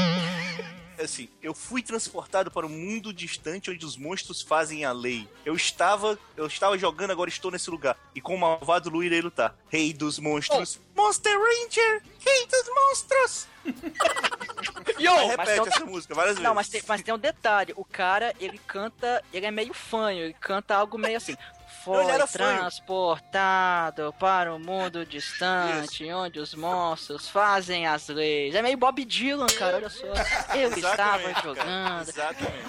[1.03, 5.27] Assim, eu fui transportado para um mundo distante onde os monstros fazem a lei.
[5.45, 7.97] Eu estava, eu estava jogando, agora estou nesse lugar.
[8.15, 9.55] E com o malvado Lu irei lutar.
[9.69, 10.79] Rei dos monstros.
[10.95, 12.03] Monster Ranger!
[12.19, 13.49] Rei dos monstros!
[15.01, 15.13] Yo!
[15.37, 16.47] Mas repete um- essa música várias vezes.
[16.47, 17.73] Não, mas tem, mas tem um detalhe.
[17.77, 19.25] O cara, ele canta...
[19.33, 20.25] Ele é meio fanho.
[20.25, 21.37] Ele canta algo meio assim...
[21.85, 22.59] Foi fanho.
[22.59, 28.55] transportado para um mundo distante, onde os monstros fazem as leis.
[28.55, 30.07] É meio Bob Dylan, cara, olha só.
[30.55, 30.97] Eu estava
[31.33, 32.09] cara, jogando.
[32.09, 32.65] Exatamente.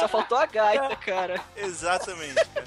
[0.00, 1.40] Só faltou a gaita, cara.
[1.56, 2.66] Exatamente, cara.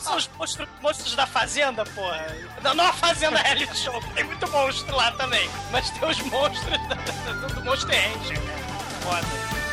[0.00, 2.26] São os monstros, monstros da Fazenda, porra.
[2.62, 5.48] Não, não a Fazenda Reality Show, tem muito monstro lá também.
[5.70, 8.58] Mas tem os monstros da- da- do Monster Ranch, cara.
[9.02, 9.67] Foda.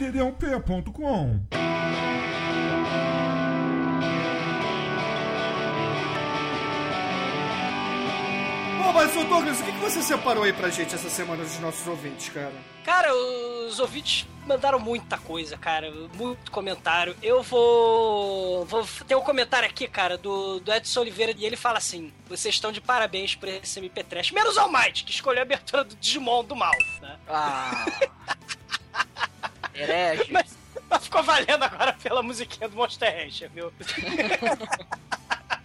[0.00, 1.40] td1p.com
[8.82, 11.86] Pô, mas, ô Douglas, o que, você separou aí pra gente essa semana dos nossos
[11.86, 12.54] ouvintes, cara?
[12.82, 15.92] Cara, os ouvintes mandaram muita coisa, cara.
[16.14, 17.14] Muito comentário.
[17.22, 18.64] Eu vou.
[18.64, 21.34] Vou ter um comentário aqui, cara, do, do Edson Oliveira.
[21.36, 24.32] E ele fala assim: vocês estão de parabéns por esse MP Trash.
[24.32, 27.18] Menos o Almighty, que escolheu a abertura do Digimon do mal, né?
[27.28, 27.84] Ah.
[29.80, 30.30] Herege.
[30.30, 30.56] Mas,
[30.88, 33.72] mas ficou valendo agora pela musiquinha do Monster Rancher, viu?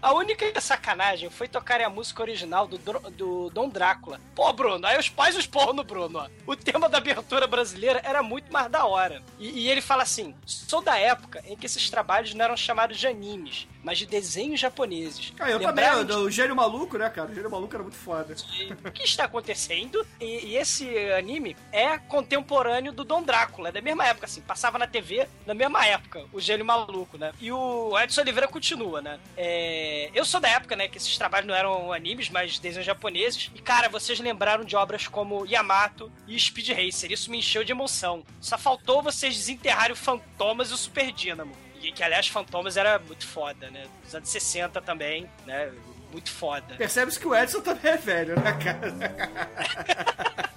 [0.05, 2.77] A única sacanagem foi tocar a música original do,
[3.09, 4.21] do Dom Drácula.
[4.35, 6.29] Pô, Bruno, aí os pais os porro no Bruno, ó.
[6.45, 9.23] O tema da abertura brasileira era muito mais da hora.
[9.39, 12.99] E, e ele fala assim: sou da época em que esses trabalhos não eram chamados
[12.99, 15.31] de animes, mas de desenhos japoneses.
[15.39, 17.29] Ah, eu Lembraram também, o, o Gênio Maluco, né, cara?
[17.31, 18.33] O Gênio Maluco era muito foda.
[18.33, 20.05] de- o que está acontecendo?
[20.19, 24.77] E, e esse anime é contemporâneo do Dom Drácula, é da mesma época, assim, passava
[24.79, 27.31] na TV na mesma época, o Gênio Maluco, né?
[27.39, 29.19] E o Edson Oliveira continua, né?
[29.37, 33.51] É, eu sou da época, né, que esses trabalhos não eram animes, mas desenhos japoneses.
[33.53, 37.11] E, cara, vocês lembraram de obras como Yamato e Speed Racer.
[37.11, 38.23] Isso me encheu de emoção.
[38.41, 41.55] Só faltou vocês desenterrarem o Fantomas e o Super Dynamo.
[41.81, 43.87] E que, aliás, Fantomas era muito foda, né?
[44.03, 45.71] Dos anos 60 também, né?
[46.11, 46.75] Muito foda.
[46.75, 50.25] Percebe-se que o Edson também é velho, né, cara?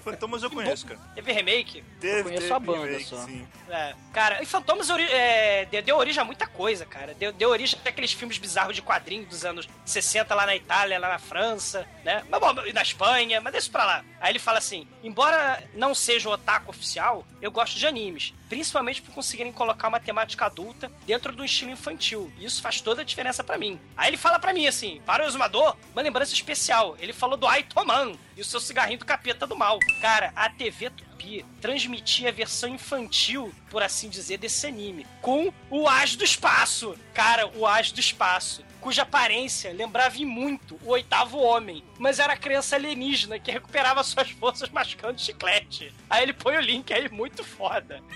[0.00, 1.00] Fantomas eu conheço, cara.
[1.14, 1.84] Teve remake?
[2.00, 3.16] Teve, conheço teve a banda remake, só.
[3.24, 3.46] sim.
[3.68, 7.14] É, cara, e Fantomas é, deu, deu origem a muita coisa, cara.
[7.14, 11.08] Deu, deu origem àqueles filmes bizarros de quadrinhos dos anos 60 lá na Itália, lá
[11.08, 12.24] na França, né?
[12.28, 14.04] Mas bom, e na Espanha, mas deixa isso pra lá.
[14.20, 18.34] Aí ele fala assim: embora não seja o otaku oficial, eu gosto de animes.
[18.50, 22.30] Principalmente por conseguirem colocar uma temática adulta dentro do estilo infantil.
[22.36, 23.80] E isso faz toda a diferença pra mim.
[23.96, 26.96] Aí ele fala pra mim assim: para o exumador, uma lembrança especial.
[26.98, 29.78] Ele falou do Aitoman e o seu cigarrinho do capeta do mal.
[30.02, 35.86] Cara, a TV Tupi transmitia a versão infantil, por assim dizer, desse anime, com o
[35.88, 36.96] As do Espaço.
[37.12, 38.64] Cara, o As do Espaço.
[38.80, 44.30] Cuja aparência lembrava em muito o oitavo homem, mas era criança alienígena que recuperava suas
[44.30, 45.92] forças mascando chiclete.
[46.08, 48.00] Aí ele põe o link aí, muito foda.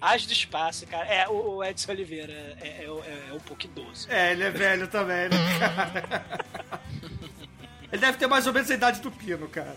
[0.00, 1.04] As do Espaço, cara.
[1.06, 4.06] É, o o Edson Oliveira é, é, é- é um pouco idoso.
[4.10, 6.24] É, ele é velho também, né, cara?
[7.92, 9.76] Ele deve ter mais ou menos a idade do Pino, cara.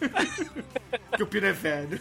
[1.16, 2.00] que o Pino é velho.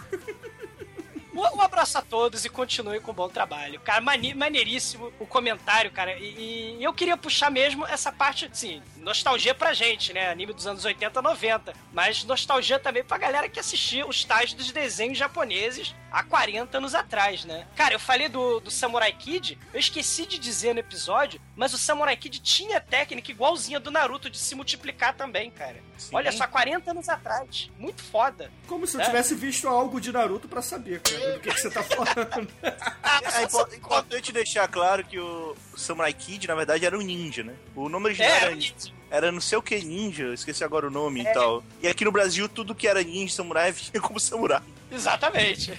[1.34, 3.80] Um um abraço a todos e continue com o bom trabalho.
[3.80, 6.18] Cara, mani- maneiríssimo o comentário, cara.
[6.20, 10.30] E, e eu queria puxar mesmo essa parte, assim, nostalgia pra gente, né?
[10.30, 11.74] Anime dos anos 80, 90.
[11.92, 16.94] Mas nostalgia também pra galera que assistia os tais dos desenhos japoneses há 40 anos
[16.96, 17.68] atrás, né?
[17.76, 21.78] Cara, eu falei do, do Samurai Kid, eu esqueci de dizer no episódio, mas o
[21.78, 25.82] Samurai Kid tinha técnica igualzinha do Naruto de se multiplicar também, cara.
[26.12, 27.70] Olha só, 40 anos atrás.
[27.80, 28.52] Muito foda.
[28.68, 29.06] Como se eu É.
[29.06, 32.48] tivesse visto algo de Naruto pra saber, cara, do que, que você tá falando.
[32.62, 37.54] É impo- importante deixar claro que o Samurai Kid, na verdade, era um ninja, né?
[37.76, 38.74] O nome original É, era, era ninja.
[39.10, 41.30] era não sei o que ninja, eu esqueci agora o nome É.
[41.32, 41.64] e tal.
[41.82, 44.62] E aqui no Brasil, tudo que era ninja samurai vinha como samurai.
[44.92, 45.74] Exatamente.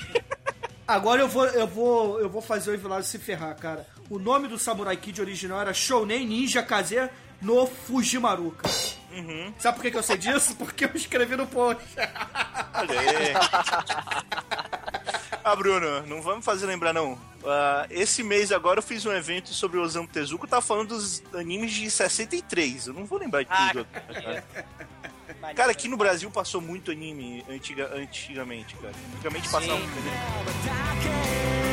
[0.87, 3.87] Agora eu vou, eu vou, eu vou fazer o Evilado se ferrar, cara.
[4.11, 7.09] O nome do Samurai Kid original era Shounen Ninja Kaze
[7.41, 8.69] no Fujimaruka.
[9.59, 10.55] Sabe por que, que eu sei disso?
[10.57, 11.83] Porque eu escrevi no post.
[12.75, 13.35] Olha aí.
[15.45, 17.19] Ah, Bruno, não vamos fazer lembrar, não.
[17.45, 21.23] Ah, esse mês agora eu fiz um evento sobre o Osamu Tezuka, tá falando dos
[21.35, 22.87] animes de 63.
[22.87, 23.87] Eu não vou lembrar de Ah, tudo.
[25.55, 28.95] Cara, aqui no Brasil passou muito anime antiga, antigamente, cara.
[29.15, 31.64] Antigamente passava muito anime.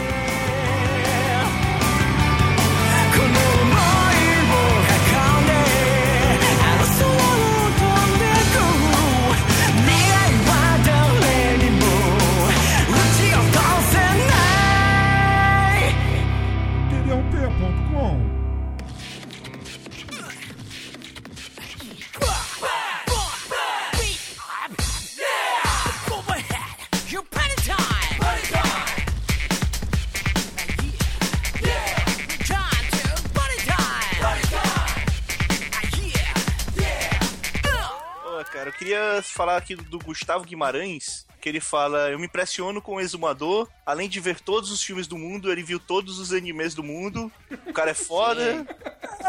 [38.61, 42.95] Cara, eu queria falar aqui do Gustavo Guimarães, que ele fala: Eu me impressiono com
[42.95, 43.67] o exumador.
[43.85, 47.31] Além de ver todos os filmes do mundo, ele viu todos os animes do mundo.
[47.65, 48.65] O cara é foda.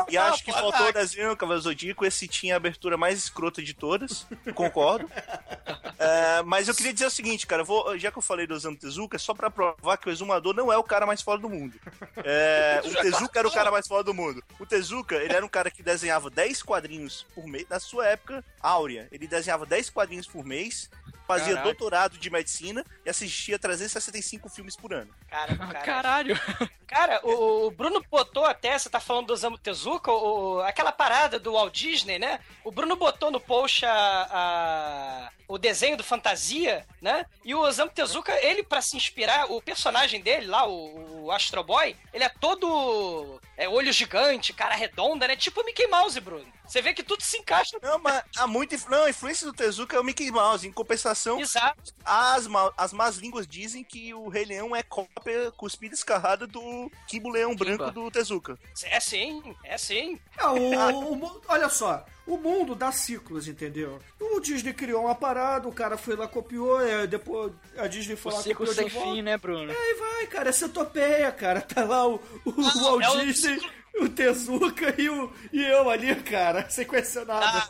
[0.09, 2.05] E acho que faltou o desenho Cavaleiro Zodíaco.
[2.05, 4.27] Esse tinha a abertura mais escrota de todas.
[4.55, 5.11] Concordo.
[6.03, 7.63] É, mas eu queria dizer o seguinte, cara.
[7.63, 10.53] vou, já que eu falei do Osamu Tezuka, é só pra provar que o exumador
[10.53, 11.79] não é o cara mais foda do mundo.
[12.25, 14.43] É, o Tezuka era o cara mais foda do mundo.
[14.59, 17.67] O Tezuka, ele era um cara que desenhava 10 quadrinhos por mês.
[17.71, 20.91] Na sua época áurea, ele desenhava 10 quadrinhos por mês.
[21.33, 21.65] Fazia Caralho.
[21.65, 25.11] doutorado de medicina e assistia 365 filmes por ano.
[25.29, 25.81] Cara, cara.
[25.81, 26.41] Caralho.
[26.87, 31.39] Cara, o, o Bruno botou até, você tá falando do Osamu Tezuka, o, aquela parada
[31.39, 32.39] do Walt Disney, né?
[32.65, 37.27] O Bruno botou no post a, a- o desenho do Fantasia, né?
[37.45, 41.63] E o Osamu Tezuka, ele, pra se inspirar, o personagem dele lá, o, o Astro
[41.63, 45.37] Boy, ele é todo é, olho gigante, cara redonda, né?
[45.37, 46.51] Tipo o Mickey Mouse, Bruno.
[46.67, 47.77] Você vê que tudo se encaixa.
[47.83, 50.67] Não, mas há muita influ- não, a influência do Tezuka é o Mickey Mouse.
[50.67, 51.93] Em compensação, Exato.
[52.05, 56.91] as, ma- as más línguas dizem que o Rei Leão é cópia cuspida escarrada do
[57.07, 58.59] Kimbo Leão Branco do Tezuka.
[58.85, 60.19] É sim, é sim.
[60.39, 63.99] É, o, o mu- olha só, o mundo dá ciclos, entendeu?
[64.21, 68.17] O Disney criou uma parada, o cara foi lá, copiou, é, depois a Disney O
[68.17, 69.11] foi lá, ciclo copiou sem volta.
[69.15, 69.71] fim, né, Bruno?
[69.73, 71.61] Aí vai, cara, é centopeia, cara.
[71.61, 73.82] Tá lá o, o Walt é o Disney, o
[74.15, 77.69] Tezuka e, o, e eu ali, cara, sem conhecer nada.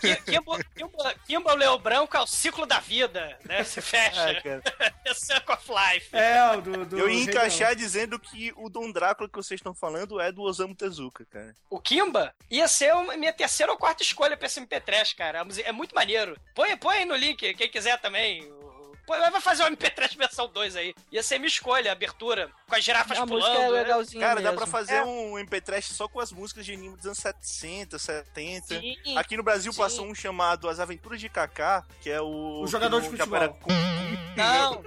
[0.00, 3.62] Ki- Kimbo, Kimbo, Kimbo Leão Branco é o ciclo da vida, né?
[3.64, 4.30] Se fecha.
[4.30, 4.62] Ah, cara.
[5.04, 6.08] é Circle of Life.
[6.16, 9.74] É, o do, do Eu ia encaixar dizendo que o Dom Drácula que vocês estão
[9.74, 11.54] falando é do Osamu Tezuka, cara.
[11.70, 15.44] O Kimba ia ser a minha terceira ou quarta escolha pra esse MP3, cara.
[15.44, 16.36] Música- É muito maneiro.
[16.54, 18.50] Põe, põe aí no link, quem quiser também.
[19.06, 20.94] Põe, vai fazer o MP3 versão 2 aí.
[21.10, 23.42] Ia ser minha escolha, a abertura, com as girafas A pulando.
[23.42, 24.20] música é né?
[24.20, 24.56] Cara, dá mesmo.
[24.56, 25.04] pra fazer É.
[25.04, 28.66] um MP3 só com as músicas de anime dos anos 60, 70.
[28.80, 28.96] Sim.
[29.16, 29.78] Aqui no Brasil Sim.
[29.78, 32.62] passou um chamado As Aventuras de Kaká, que é o.
[32.62, 33.48] O jogador que de futebol.
[33.60, 33.72] Cum,
[34.36, 34.84] Não,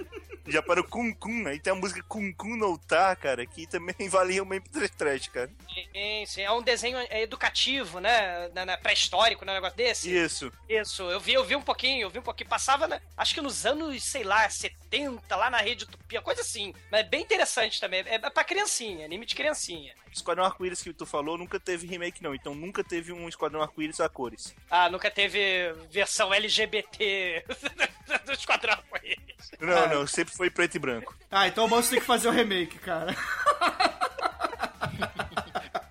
[0.48, 1.48] já para o Cum Cum.
[1.48, 5.28] Aí tem a música Cum Cum no Tá, cara, que também valia uma MP3 trash,
[5.28, 5.50] cara.
[5.94, 6.42] sim, sim.
[6.42, 8.50] É um desenho educativo, né?
[8.50, 9.52] Na, na pré-histórico, né?
[9.52, 10.14] Um negócio desse.
[10.16, 10.52] Isso.
[10.70, 12.50] Isso, eu vi, eu vi um pouquinho, eu vi um pouquinho.
[12.50, 16.74] Passava, acho que nos anos, sei lá, 70, lá na Rede Utopia, coisa assim.
[16.92, 18.04] Mas é bem interessante também.
[18.06, 19.94] É pra criancinha, anime de criancinha.
[20.16, 22.34] Esquadrão Arco-Íris que tu falou nunca teve remake, não.
[22.36, 24.56] Então nunca teve um Esquadrão Arco-Íris a cores.
[24.70, 27.44] Ah, nunca teve versão LGBT
[28.26, 29.26] do Esquadrão Arco-Íris.
[29.60, 29.88] Não, Ah.
[29.88, 31.16] não, sempre foi preto e branco.
[31.32, 33.16] Ah, então o Monstro tem que fazer o remake, cara.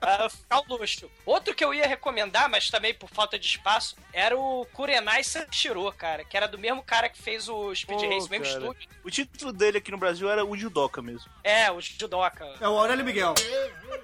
[0.07, 1.11] Ah, ficar o luxo.
[1.25, 5.91] Outro que eu ia recomendar, mas também por falta de espaço, era o Kurenai Sanshiro,
[5.93, 8.59] cara, que era do mesmo cara que fez o Speed Pô, Race, mesmo cara.
[8.59, 8.89] estúdio.
[9.03, 11.31] O título dele aqui no Brasil era o Judoka mesmo.
[11.43, 12.45] É, o Judoka.
[12.61, 13.33] É o Aurélio Miguel.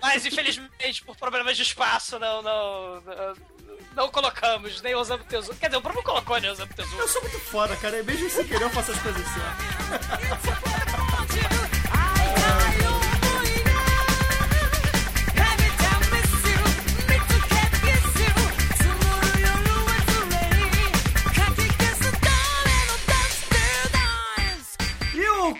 [0.00, 3.34] Mas infelizmente, por problemas de espaço, não, não, não,
[3.94, 5.56] não colocamos nem Osamu Tezuka.
[5.58, 7.08] Quer dizer, o Bruno colocou nem Osamu Eu Tezuka.
[7.08, 7.98] sou muito foda, cara.
[7.98, 11.01] E Mesmo sem querer eu faço as coisas certas.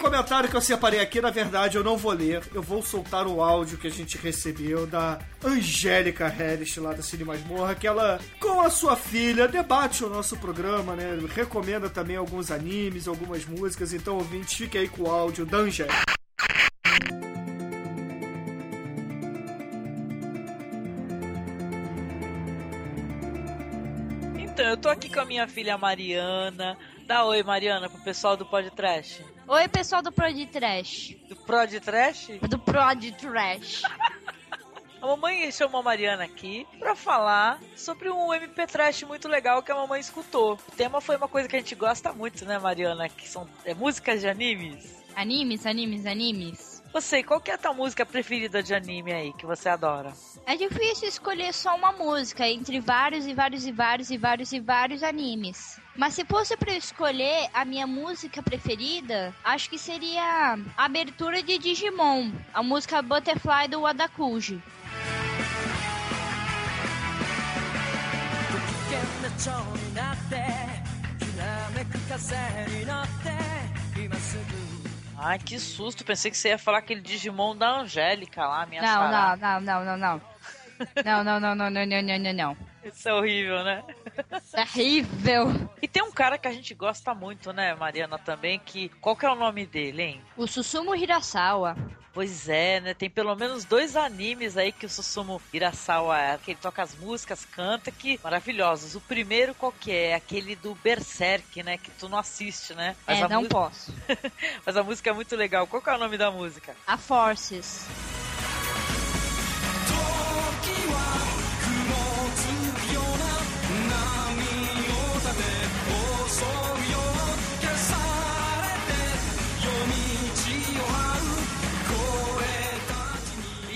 [0.03, 2.43] Comentário que eu separei aqui, na verdade, eu não vou ler.
[2.53, 7.25] Eu vou soltar o áudio que a gente recebeu da Angélica Harris, lá da Cine
[7.25, 11.17] Masmorra, que ela, com a sua filha, debate o nosso programa, né?
[11.33, 13.93] Recomenda também alguns animes, algumas músicas.
[13.93, 16.03] Então, ouvinte, fique aí com o áudio da Angélica.
[24.53, 26.77] Então, eu tô aqui com a minha filha Mariana.
[27.07, 29.25] Dá oi, Mariana, pro pessoal do Podcast.
[29.49, 31.17] Oi, pessoal do Prod Trash.
[31.27, 32.29] Do Prod Trash?
[32.51, 33.83] Do Prod Trash.
[35.01, 39.73] A mamãe chamou a Mariana aqui pra falar sobre um MP Trash muito legal que
[39.73, 40.59] a mamãe escutou.
[40.69, 43.09] O tema foi uma coisa que a gente gosta muito, né, Mariana?
[43.09, 45.03] Que são é, músicas de animes.
[45.17, 46.72] Animes, animes, animes.
[46.93, 50.13] Você, qual que é a tua música preferida de anime aí, que você adora?
[50.45, 54.61] É difícil escolher só uma música entre vários e vários e vários e vários e
[54.61, 55.81] vários animes.
[55.97, 61.43] Mas se fosse pra eu escolher a minha música preferida, acho que seria a abertura
[61.43, 64.61] de Digimon, a música Butterfly do Wadakuji.
[75.25, 76.05] Ai, que susto.
[76.05, 79.61] Pensei que você ia falar aquele Digimon da Angélica lá, minha não, não, não, não,
[79.61, 80.33] não, não, não.
[81.05, 82.57] Não, não, não, não, não, não, não, não.
[82.85, 83.85] Isso é horrível, né?
[84.51, 85.51] Terrível.
[85.77, 88.89] É e tem um cara que a gente gosta muito, né, Mariana, também, que...
[89.01, 90.23] Qual que é o nome dele, hein?
[90.37, 91.77] O Susumu Hirasawa.
[92.13, 92.95] Pois é, né?
[92.95, 96.95] Tem pelo menos dois animes aí que o Susumu Hirasawa, é, que ele toca as
[96.95, 98.95] músicas, canta, que maravilhosos.
[98.95, 100.15] O primeiro qual que é?
[100.15, 101.79] Aquele do Berserk, né?
[101.79, 102.95] Que tu não assiste, né?
[103.07, 103.95] É, a não posso.
[104.65, 105.67] Mas a música é muito legal.
[105.67, 106.77] Qual que é o nome da música?
[106.87, 107.87] A Forces.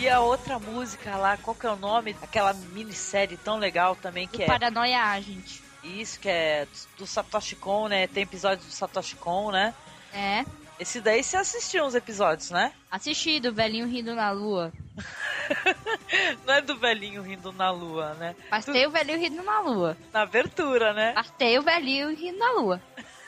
[0.06, 2.16] E a outra música lá, qual que é o nome?
[2.22, 4.46] Aquela minissérie tão legal também que é.
[4.46, 5.58] Paranoia Agent.
[5.82, 8.06] Isso, que é do Satoshi Kon, né?
[8.06, 9.74] Tem episódio do Satoshi Kon, né?
[10.14, 10.44] É.
[10.78, 12.72] Esse daí você assistiu uns episódios, né?
[12.88, 14.72] Assisti do velhinho rindo na lua.
[16.46, 18.36] Não é do velhinho rindo na lua, né?
[18.48, 19.96] Mas tem o velhinho rindo na lua.
[20.12, 21.14] Na abertura, né?
[21.16, 22.80] Mas tem o velhinho rindo na lua.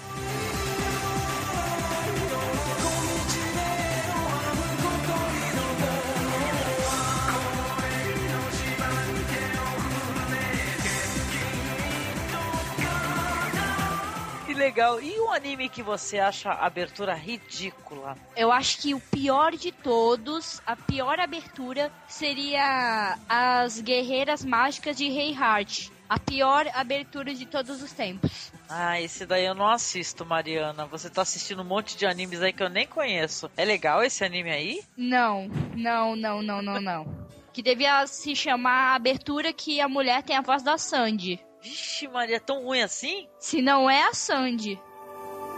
[14.65, 15.01] legal.
[15.01, 18.17] E um anime que você acha abertura ridícula?
[18.35, 25.09] Eu acho que o pior de todos, a pior abertura, seria as Guerreiras Mágicas de
[25.11, 25.91] Rei Heart.
[26.09, 28.53] A pior abertura de todos os tempos.
[28.69, 30.87] Ah, esse daí eu não assisto, Mariana.
[30.87, 33.51] Você tá assistindo um monte de animes aí que eu nem conheço.
[33.57, 34.83] É legal esse anime aí?
[34.97, 37.27] Não, não, não, não, não, não.
[37.53, 41.41] Que devia se chamar a abertura que a mulher tem a voz da Sandy.
[41.65, 43.27] Vixe, Maria, é tão ruim assim?
[43.41, 44.79] Se não é a Sandy.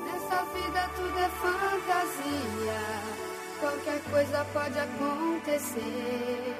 [0.04, 2.80] Nessa vida tudo é fantasia.
[3.58, 6.54] Qualquer coisa pode acontecer.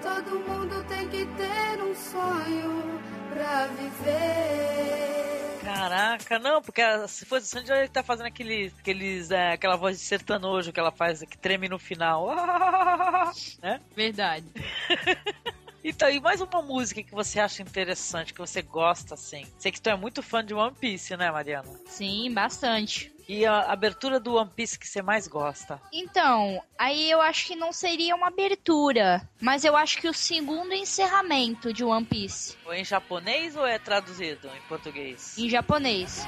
[0.00, 3.00] Todo mundo tem que ter um sonho
[3.34, 5.58] pra viver.
[5.64, 9.98] Caraca, não, porque a- se fosse Sandy, ele tá fazendo aqueles, aqueles, é, aquela voz
[9.98, 12.28] de sertanojo que ela faz, que treme no final.
[13.60, 13.80] né?
[13.96, 14.46] Verdade.
[15.86, 19.46] Então, e mais uma música que você acha interessante, que você gosta, assim?
[19.58, 21.68] Sei que tu é muito fã de One Piece, né, Mariana?
[21.86, 23.12] Sim, bastante.
[23.28, 25.80] E a abertura do One Piece que você mais gosta?
[25.92, 30.72] Então, aí eu acho que não seria uma abertura, mas eu acho que o segundo
[30.72, 35.36] encerramento de One Piece, Ou em japonês ou é traduzido em português?
[35.38, 36.26] em japonês.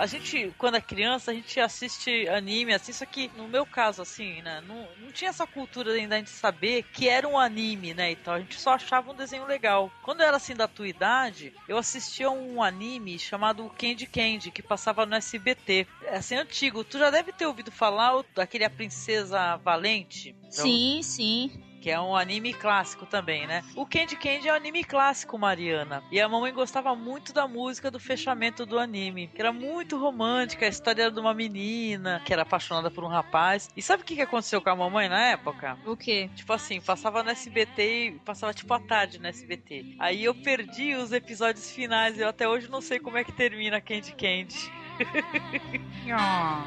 [0.00, 4.00] A gente, quando é criança, a gente assiste anime, assim, só que no meu caso,
[4.00, 8.12] assim, né, não, não tinha essa cultura ainda de saber que era um anime, né,
[8.12, 9.92] então a gente só achava um desenho legal.
[10.02, 14.62] Quando eu era, assim, da tua idade, eu assistia um anime chamado Candy Candy, que
[14.62, 15.86] passava no SBT.
[16.04, 16.82] É, assim, antigo.
[16.82, 20.34] Tu já deve ter ouvido falar daquele A Princesa Valente?
[20.38, 21.69] Então, Sim, sim.
[21.80, 23.64] Que é um anime clássico também, né?
[23.74, 26.02] O Candy Candy é um anime clássico, Mariana.
[26.10, 30.66] E a mamãe gostava muito da música do fechamento do anime, que era muito romântica,
[30.66, 33.68] a história era de uma menina que era apaixonada por um rapaz.
[33.76, 35.78] E sabe o que que aconteceu com a mamãe na época?
[35.86, 36.30] O quê?
[36.34, 39.96] Tipo assim, passava no SBT e passava tipo à tarde no SBT.
[39.98, 43.32] Aí eu perdi os episódios finais e eu até hoje não sei como é que
[43.32, 44.80] termina Candy Candy.
[46.12, 46.64] Ah.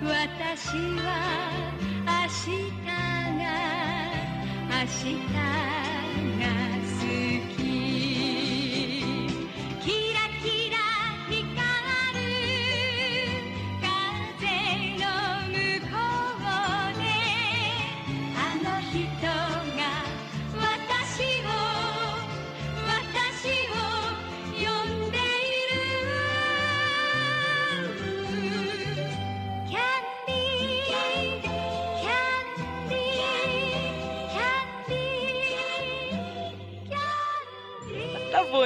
[0.00, 1.18] 私は
[2.06, 3.42] 明日が
[4.70, 6.67] 明日が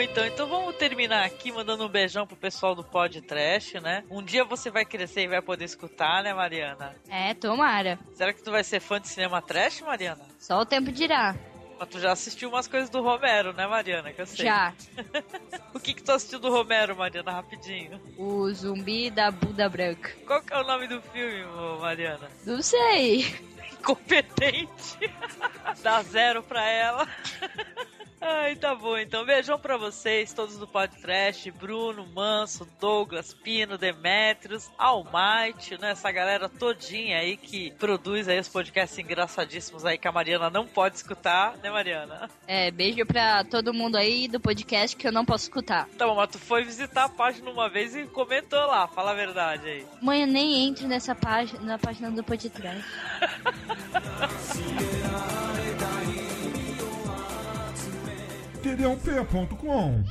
[0.02, 0.26] então.
[0.26, 4.04] Então vamos terminar aqui mandando um beijão pro pessoal do Pod Trash, né?
[4.10, 6.94] Um dia você vai crescer e vai poder escutar, né, Mariana?
[7.08, 7.98] É, tomara.
[8.14, 10.24] Será que tu vai ser fã de cinema trash, Mariana?
[10.38, 11.34] Só o tempo dirá.
[11.78, 14.12] Mas tu já assistiu umas coisas do Romero, né, Mariana?
[14.12, 14.44] Que eu sei.
[14.44, 14.72] Já.
[15.74, 18.00] o que que tu assistiu do Romero, Mariana, rapidinho?
[18.16, 20.12] O zumbi da Buda Branca.
[20.26, 21.44] Qual que é o nome do filme,
[21.80, 22.28] Mariana?
[22.46, 23.26] Não sei.
[23.72, 24.98] Incompetente.
[25.82, 27.08] Dá zero pra ela.
[28.24, 28.96] Ai, tá bom.
[28.96, 31.50] Então, beijão pra vocês, todos do podcast.
[31.50, 35.90] Bruno, Manso, Douglas, Pino, Demetrios, Almighty, né?
[35.90, 40.64] Essa galera todinha aí que produz aí os podcasts engraçadíssimos aí que a Mariana não
[40.64, 42.30] pode escutar, né, Mariana?
[42.46, 45.88] É, beijo pra todo mundo aí do podcast que eu não posso escutar.
[45.98, 49.14] Tá bom, mas tu foi visitar a página uma vez e comentou lá, fala a
[49.14, 49.86] verdade aí.
[50.00, 52.84] Mãe, eu nem entro nessa página, na página do podcast.
[58.62, 60.04] td1p.com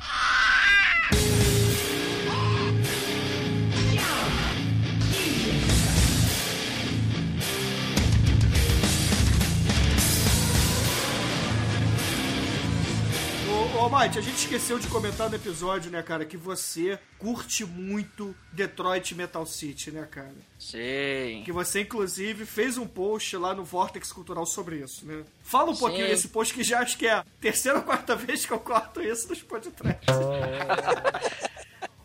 [13.80, 18.36] Ô, Mate, a gente esqueceu de comentar no episódio, né, cara, que você curte muito
[18.52, 20.34] Detroit Metal City, né, cara?
[20.60, 21.42] Sim.
[21.46, 25.24] Que você, inclusive, fez um post lá no Vortex Cultural sobre isso, né?
[25.42, 26.12] Fala um pouquinho Sim.
[26.12, 29.02] desse post que já acho que é a terceira ou quarta vez que eu corto
[29.02, 30.06] isso nos podcasts.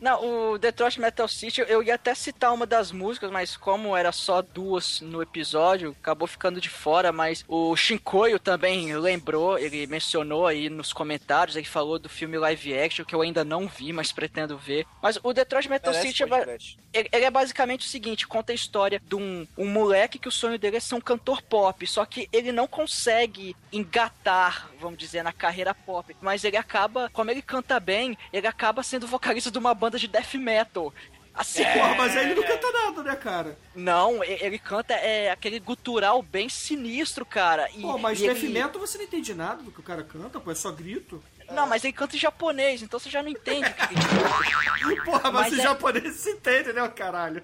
[0.07, 4.13] Não, o Detroit Metal City, eu ia até citar uma das músicas, mas como era
[4.13, 10.47] só duas no episódio, acabou ficando de fora, mas o Shinkoio também lembrou, ele mencionou
[10.47, 14.13] aí nos comentários, ele falou do filme live action, que eu ainda não vi, mas
[14.13, 14.87] pretendo ver.
[15.03, 19.03] Mas o Detroit Metal Merece City é ele é basicamente o seguinte, conta a história
[19.05, 22.29] de um, um moleque que o sonho dele é ser um cantor pop, só que
[22.33, 27.79] ele não consegue engatar, vamos dizer, na carreira pop, mas ele acaba, como ele canta
[27.81, 30.92] bem, ele acaba sendo vocalista de uma banda de death metal.
[31.34, 33.59] Assim, Porra, mas aí ele não canta nada, né, cara?
[33.74, 37.68] não, ele canta é, aquele gutural bem sinistro, cara.
[37.74, 40.03] E, Pô, mas e death ele- metal você não entende nada do que o cara
[40.03, 41.22] canta, pô, é só grito.
[41.51, 45.01] Não, mas ele canta em japonês, então você já não entende o que ele.
[45.07, 47.42] Porra, mas, Mas os é- japoneses se entendem, né, caralho?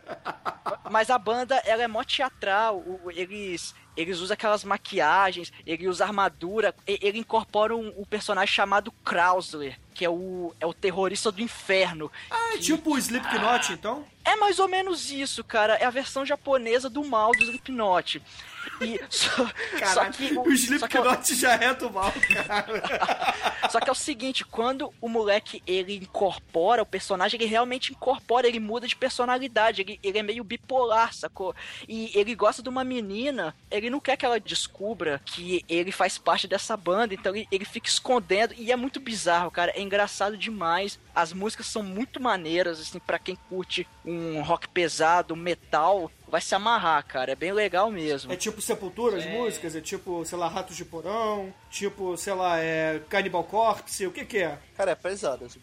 [0.91, 2.79] Mas a banda, ela é mó teatral.
[2.79, 6.75] o- Eles, eles usam aquelas maquiagens, ele usa armadura.
[6.87, 12.11] Ele incorpora um, um personagem chamado Krausler, que é o, é o terrorista do inferno.
[12.31, 14.05] Ah, é tipo o Slipknot, então?
[14.25, 15.75] É mais ou menos isso, cara.
[15.75, 18.23] É a versão japonesa do mal do Slipknot.
[18.81, 19.51] E só,
[19.93, 22.13] só que o Slipknot já é do mal,
[22.47, 23.52] cara.
[23.71, 28.47] só que é o seguinte, quando o moleque ele incorpora o personagem, ele realmente incorpora,
[28.47, 31.55] ele muda de personalidade, ele, ele é meio bipolar, sacou?
[31.89, 36.19] E ele gosta de uma menina, ele não quer que ela descubra que ele faz
[36.19, 40.37] parte dessa banda, então ele, ele fica escondendo, e é muito bizarro, cara, é engraçado
[40.37, 40.99] demais.
[41.15, 46.55] As músicas são muito maneiras, assim, para quem curte um rock pesado, metal, vai se
[46.55, 48.33] amarrar, cara, é bem legal mesmo.
[48.33, 49.77] É tipo Sepultura, as músicas?
[49.77, 51.53] É tipo, sei lá, Ratos de Porão?
[51.69, 54.07] Tipo, sei lá, é Cannibal Corpse?
[54.07, 54.59] O que que é?
[54.75, 55.61] Cara, é pesado esse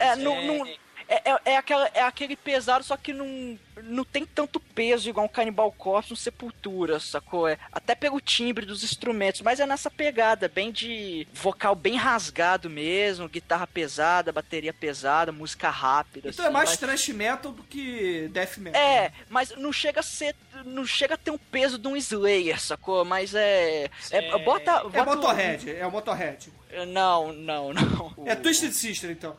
[0.00, 0.66] É, não, não-
[1.10, 5.26] é, é, é aquela, é aquele pesado, só que não, não tem tanto peso igual
[5.26, 7.48] um Cannibal Corpse, um Sepultura, sacou?
[7.48, 12.70] É, até pelo timbre dos instrumentos, mas é nessa pegada, bem de vocal bem rasgado
[12.70, 16.28] mesmo, guitarra pesada, bateria pesada, música rápida.
[16.30, 18.80] Então é assim, mais mas- thrash metal do que death metal.
[18.80, 20.34] É, mas não chega a ser.
[20.64, 23.04] Não chega a ter um peso de um Slayer, sacou?
[23.04, 23.88] Mas é.
[24.10, 26.52] é bota, É bota o- Motorhead, é o Motorhead.
[26.88, 28.14] Não, não, não.
[28.26, 29.36] É Twisted Sister, então.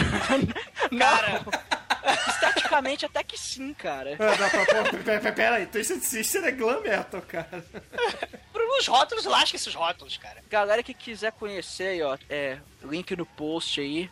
[0.98, 1.42] Cara.
[2.28, 4.16] Esteticamente até que sim, cara.
[4.18, 7.64] Ah, não, pera, pera, pera, pera aí, Sister é glam metal, cara.
[8.78, 10.42] Os rótulos, lasca esses rótulos, cara.
[10.50, 14.10] Galera que quiser conhecer aí, ó, é link no post aí.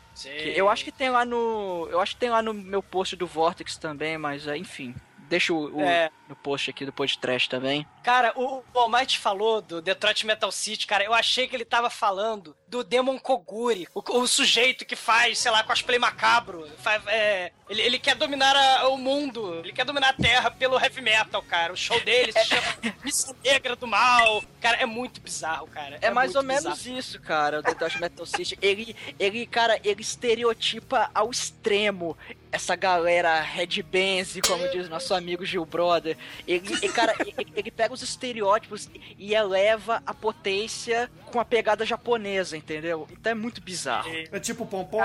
[0.57, 3.27] Eu acho que tem lá no, eu acho que tem lá no meu post do
[3.27, 4.95] Vortex também, mas é, enfim,
[5.29, 6.11] deixa o, o- É.
[6.29, 7.87] no post aqui do podcast também.
[8.03, 11.05] Cara, o, o Almighty falou do Detroit Metal City, cara.
[11.05, 15.53] Eu achei que ele tava falando do Demon Koguri, o, o sujeito que faz, sei
[15.53, 16.69] lá, cosplay macabro.
[16.79, 20.77] Fa- é, ele, ele quer dominar a- o mundo, ele quer dominar a Terra pelo
[20.77, 21.73] heavy metal, cara.
[21.73, 22.67] O show dele se chama
[23.05, 24.43] Missa Negra do Mal.
[24.61, 25.99] Cara, é muito bizarro, cara.
[26.03, 26.99] É, mais muito ou menos bizarro.
[26.99, 28.59] isso, cara, o Detroit Metal City.
[28.61, 32.17] Ele, ele, cara, ele estereotipa ao extremo
[32.51, 36.17] essa galera Red Benz, como diz nosso amigo Gil Brother.
[36.47, 41.85] Ele, ele, cara, ele, ele pega os estereótipos e eleva a potência com a pegada
[41.85, 43.07] japonesa, entendeu?
[43.13, 44.11] Então é muito bizarro.
[44.33, 44.99] É tipo Pompom?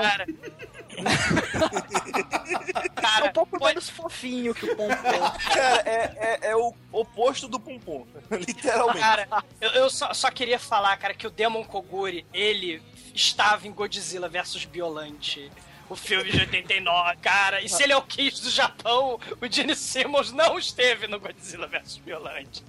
[2.94, 5.30] Cara, é um pouco menos fofinho que o Pompom.
[5.52, 8.06] Cara, é, é, é o oposto do Pompom.
[8.32, 9.00] Literalmente.
[9.00, 9.28] Cara,
[9.60, 12.82] eu, eu só, só queria falar, cara, que o Demon Koguri, ele
[13.14, 15.52] estava em Godzilla vs Biolante.
[15.90, 17.60] O filme de 89, cara.
[17.60, 21.66] E se ele é o Kiss do Japão, o Gene Simmons não esteve no Godzilla
[21.66, 22.64] vs Biolante.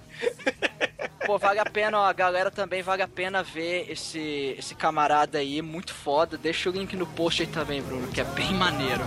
[1.24, 5.38] Pô, vale a pena, ó, a galera também vale a pena ver esse, esse camarada
[5.38, 6.36] aí, muito foda.
[6.36, 9.04] Deixa o link no post aí também, Bruno, que é bem maneiro.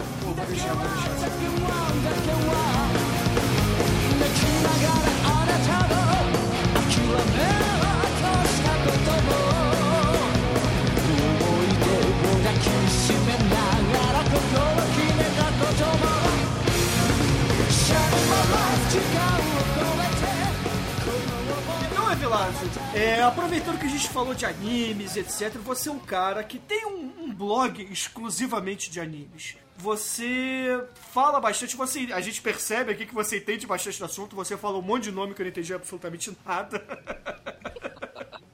[21.92, 26.44] Então, Evilásio, é, aproveitando que a gente falou de animes, etc., você é um cara
[26.44, 29.58] que tem um, um blog exclusivamente de animes.
[29.78, 30.82] Você
[31.12, 34.78] fala bastante, você, a gente percebe aqui que você entende bastante do assunto, você fala
[34.78, 36.82] um monte de nome que eu não entendi absolutamente nada.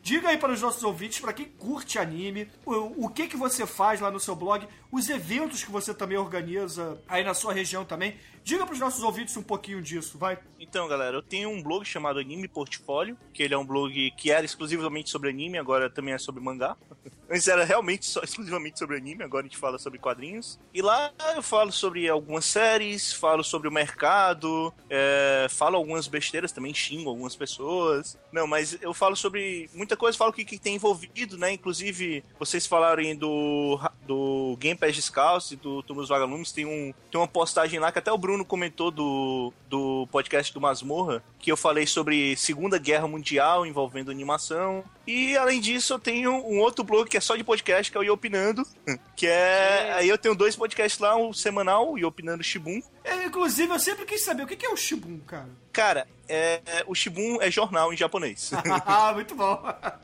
[0.02, 3.66] diga aí para os nossos ouvintes, para quem curte anime, o, o que que você
[3.66, 7.86] faz lá no seu blog, os eventos que você também organiza aí na sua região
[7.86, 8.18] também.
[8.44, 10.40] Diga para os nossos ouvintes um pouquinho disso, vai.
[10.60, 14.32] Então, galera, eu tenho um blog chamado Anime Portfólio, que ele é um blog que
[14.32, 16.76] era exclusivamente sobre anime, agora também é sobre mangá.
[17.30, 20.60] Antes era realmente só exclusivamente sobre anime, agora a gente fala sobre quadrinhos.
[20.74, 26.52] E lá eu falo sobre algumas séries, falo sobre o mercado, é, falo algumas besteiras
[26.52, 28.18] também, xingo algumas pessoas.
[28.32, 31.54] Não, mas eu falo sobre muita coisa, falo o que, que tem envolvido, né?
[31.54, 37.20] Inclusive, vocês falarem do, do Game Pass Descalço e do Túmulos Vagalumes, tem, um, tem
[37.20, 41.58] uma postagem lá que até o Bruno comentou do, do podcast do Masmorra, que eu
[41.58, 44.84] falei sobre Segunda Guerra Mundial envolvendo animação.
[45.06, 48.02] E além disso, eu tenho um outro blog que é só de podcast, que é
[48.02, 48.64] o Iopinando,
[49.16, 49.94] que é.
[49.94, 52.82] Aí eu tenho dois podcasts lá, um semanal, o Iopinando Shibun.
[53.04, 55.50] É, inclusive, eu sempre quis saber o que é o Shibun, cara.
[55.74, 58.52] Cara, é, é, o Shibun é jornal em japonês.
[58.86, 59.62] ah, muito bom.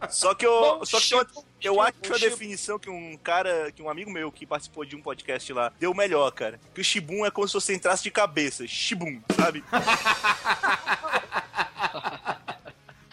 [0.10, 1.26] Só que eu, Bom, só que eu,
[1.62, 5.02] eu acho a definição que um cara, que um amigo meu que participou de um
[5.02, 6.60] podcast lá, deu melhor, cara.
[6.74, 8.68] Que o Shibun é como se você entrasse de cabeça.
[8.68, 9.64] Shibun, sabe?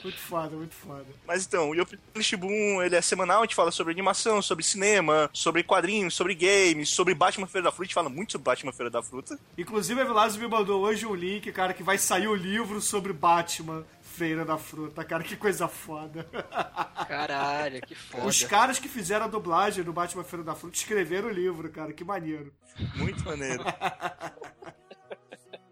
[0.04, 1.06] Muito foda, muito foda.
[1.26, 5.30] Mas então, o Yopinando Shibun, ele é semanal, a gente fala sobre animação, sobre cinema,
[5.32, 8.72] sobre quadrinhos, sobre games, sobre Batman Feira da Fruta, a gente fala muito sobre Batman
[8.72, 9.38] Feira da Fruta.
[9.56, 13.14] Inclusive, a Velasco me mandou hoje um link, cara, que vai sair o livro sobre
[13.14, 15.02] Batman, Feira da Fruta.
[15.02, 16.24] Cara, que coisa foda.
[17.08, 18.26] Caralho, que foda.
[18.26, 21.92] Os caras que fizeram a dublagem do Batman Feira da Fruta escreveram o livro, cara.
[21.94, 22.52] Que maneiro.
[22.94, 23.64] Muito maneiro.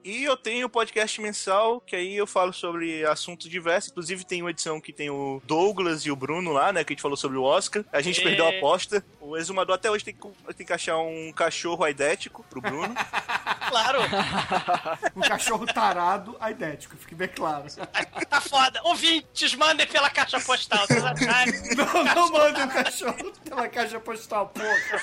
[0.05, 3.91] E eu tenho o podcast mensal, que aí eu falo sobre assuntos diversos.
[3.93, 6.83] Inclusive tem uma edição que tem o Douglas e o Bruno lá, né?
[6.83, 7.85] Que a gente falou sobre o Oscar.
[7.93, 8.25] A gente É.
[8.25, 9.05] perdeu a aposta.
[9.21, 12.95] O exumador até hoje tem que, tem que achar um cachorro aidético pro Bruno.
[13.73, 14.01] Claro,
[15.17, 17.65] Um cachorro tarado, aidético, fique bem claro.
[18.29, 18.83] tá foda.
[18.85, 20.87] Ouvintes, mandem pela caixa postal.
[20.87, 21.55] Vocês acharem?
[21.75, 25.03] Não, não mande o cachorro pela caixa postal, porra.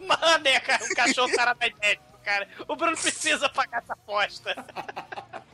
[0.00, 2.48] Mandem cara, o cachorro tarado idêntico, cara.
[2.66, 4.54] O Bruno precisa pagar essa aposta.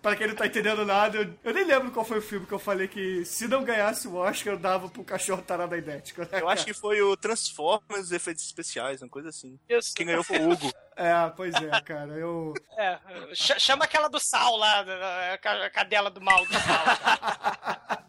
[0.00, 2.52] Pra quem não tá entendendo nada, eu, eu nem lembro qual foi o filme que
[2.52, 6.20] eu falei que se não ganhasse o Oscar, eu dava pro cachorro tarado idéntico.
[6.22, 9.58] né, Eu acho que foi o Transformers Efeitos Especiais, uma coisa assim.
[9.68, 9.94] Isso.
[9.96, 10.72] Quem ganhou foi o Hugo.
[11.00, 12.12] É, pois é, cara.
[12.14, 12.52] Eu.
[12.76, 12.98] É,
[13.32, 14.84] ch- chama aquela do sal lá,
[15.64, 17.98] a cadela do mal do sal.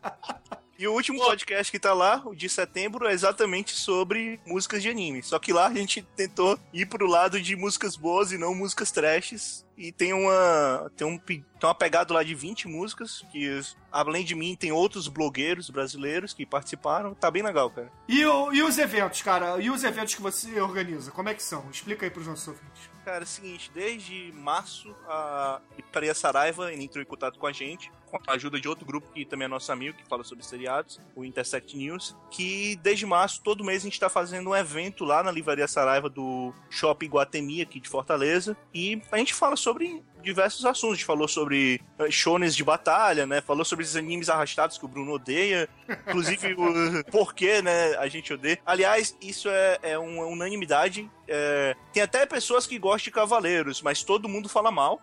[0.80, 4.88] E o último podcast que tá lá, o de setembro, é exatamente sobre músicas de
[4.88, 5.21] anime.
[5.21, 8.89] Só que lá a gente tentou ir pro lado de músicas boas e não músicas
[8.89, 9.65] trashes.
[9.77, 10.89] E tem uma.
[10.95, 13.59] Tem um tem uma pegada lá de 20 músicas, que
[13.91, 17.13] além de mim tem outros blogueiros brasileiros que participaram.
[17.13, 17.91] Tá bem legal, cara.
[18.07, 19.57] E, o- e os eventos, cara?
[19.61, 21.11] E os eventos que você organiza?
[21.11, 21.69] Como é que são?
[21.69, 22.89] Explica aí pros nossos ouvintes.
[23.03, 27.51] Cara, é o seguinte, desde março a Iparia Saraiva ele entrou em contato com a
[27.51, 30.43] gente, com a ajuda de outro grupo que também é nosso amigo, que fala sobre
[30.43, 35.03] seriados, o Intersect News, que desde março, todo mês a gente tá fazendo um evento
[35.03, 40.03] lá na Livraria Saraiva do Shopping Guatemi, aqui de Fortaleza, e a gente fala sobre
[40.22, 40.93] diversos assuntos.
[40.93, 43.41] A gente falou sobre eh, shonens de batalha, né?
[43.41, 45.67] Falou sobre esses animes arrastados que o Bruno odeia.
[46.07, 47.95] Inclusive, o porquê, né?
[47.97, 48.59] A gente odeia.
[48.65, 51.09] Aliás, isso é, é uma unanimidade.
[51.32, 54.99] É, tem até pessoas que gostam de cavaleiros, mas todo mundo fala mal.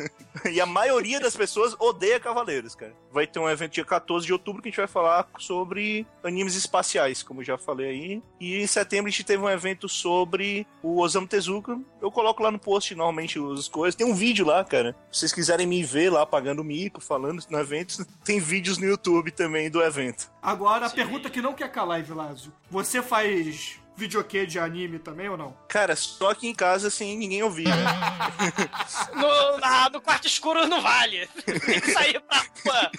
[0.52, 2.94] e a maioria das pessoas odeia cavaleiros, cara.
[3.10, 6.54] Vai ter um evento dia 14 de outubro que a gente vai falar sobre animes
[6.54, 8.22] espaciais, como já falei aí.
[8.38, 11.78] E em setembro a gente teve um evento sobre o Osamu Tezuka.
[12.00, 13.94] Eu coloco lá no post normalmente as coisas.
[13.94, 14.94] Tem um vídeo lá, cara.
[15.10, 19.30] Se vocês quiserem me ver lá pagando mico, falando no evento, tem vídeos no YouTube
[19.30, 20.30] também do evento.
[20.42, 22.52] Agora, a pergunta que não quer calar, Vilásio.
[22.70, 25.54] Você faz videokê de anime também ou não?
[25.68, 27.74] Cara, só aqui em casa sem ninguém ouvir, né?
[29.14, 31.26] No, na- no quarto escuro não vale.
[31.44, 32.90] Tem que sair pra rua.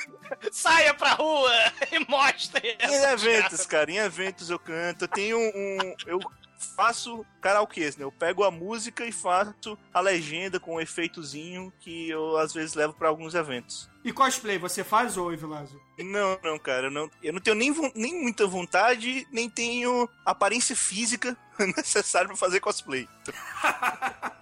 [0.52, 1.52] Saia pra rua
[1.92, 2.78] e mostre.
[2.80, 5.06] Em eventos, cara, em eventos eu canto.
[5.06, 5.96] Eu tenho um.
[6.06, 6.20] Eu
[6.62, 8.04] faço karaokês, né?
[8.04, 12.76] Eu pego a música e faço a legenda com um efeitozinho que eu às vezes
[12.76, 13.90] levo pra alguns eventos.
[14.04, 15.80] E cosplay, você faz ou, Vilásio?
[16.00, 20.76] Não, não, cara, eu não, eu não tenho nem, nem muita vontade, nem tenho aparência
[20.76, 21.38] física
[21.78, 23.08] necessária pra fazer cosplay.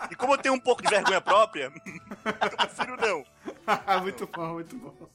[0.09, 1.73] E como eu tenho um pouco de vergonha própria,
[2.25, 3.25] eu prefiro não.
[4.01, 5.09] muito bom, muito bom.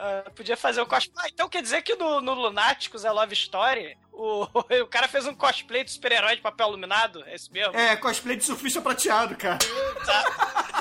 [0.00, 1.26] Ah, podia fazer o cosplay.
[1.26, 4.44] Ah, então quer dizer que no, no Lunáticos é Love Story, o,
[4.82, 7.24] o cara fez um cosplay de super-herói de papel iluminado?
[7.26, 7.76] É isso mesmo?
[7.76, 9.58] É, cosplay de surfista prateado, cara.
[9.60, 10.68] Foda.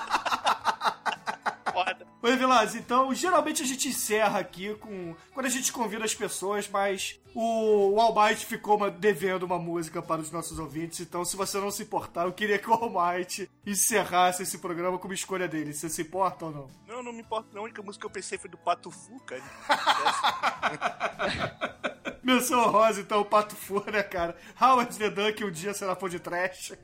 [2.28, 5.16] Oi, Vilas, então, geralmente a gente encerra aqui com.
[5.34, 10.02] Quando a gente convida as pessoas, mas o, o Almighty ficou uma- devendo uma música
[10.02, 13.50] para os nossos ouvintes, então, se você não se importar, eu queria que o Almighty
[13.66, 15.74] encerrasse esse programa com uma escolha dele.
[15.74, 16.70] Você se importa ou não?
[16.86, 17.48] Não, não me importa.
[17.54, 17.62] não.
[17.62, 19.42] A única música que eu pensei foi do Pato Fu, cara.
[22.22, 24.36] Menção honrosa, então, o Pato Fu, né, cara?
[24.62, 26.74] Howard the Duck um dia será pão de trash.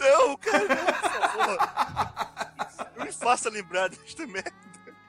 [0.00, 1.58] Não, cara, não, por favor.
[2.98, 4.52] Me faça lembrar desta merda.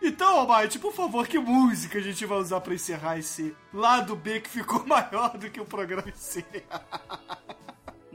[0.01, 4.39] Então, Almighty, por favor, que música a gente vai usar pra encerrar esse lado B
[4.39, 6.45] que ficou maior do que o programa em si?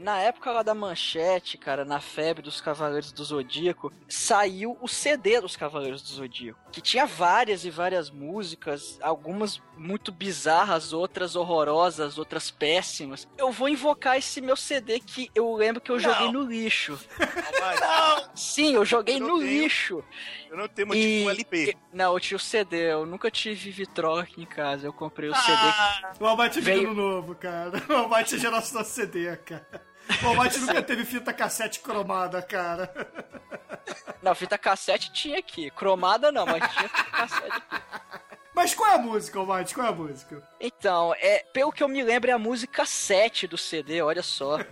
[0.03, 5.39] Na época lá da manchete, cara, na febre dos Cavaleiros do Zodíaco, saiu o CD
[5.39, 12.17] dos Cavaleiros do Zodíaco, que tinha várias e várias músicas, algumas muito bizarras, outras horrorosas,
[12.17, 13.27] outras péssimas.
[13.37, 16.99] Eu vou invocar esse meu CD que eu lembro que eu joguei no lixo.
[17.19, 18.29] Não!
[18.35, 19.49] Sim, eu joguei Eu não no tenho.
[19.63, 20.03] lixo.
[20.49, 21.77] Eu não tenho motivo E- um LP.
[21.91, 25.33] Não, eu tinha o CD, eu nunca tive vitrola aqui em casa, eu comprei o
[25.35, 25.37] Ah!
[25.41, 26.23] CD.
[26.23, 27.81] O Almighty é Veio- novo, cara.
[27.89, 29.67] O Almighty é geração CD, cara.
[30.21, 32.93] O Almighty nunca teve fita cassete cromada, cara.
[34.21, 38.12] Não, fita cassete tinha aqui, cromada não, mas tinha fita cassete aqui.
[38.53, 39.73] Mas qual é a música, Almighty?
[39.73, 40.47] Qual é a música?
[40.59, 44.57] Então, é, pelo que eu me lembro, é a música 7 do CD, olha só.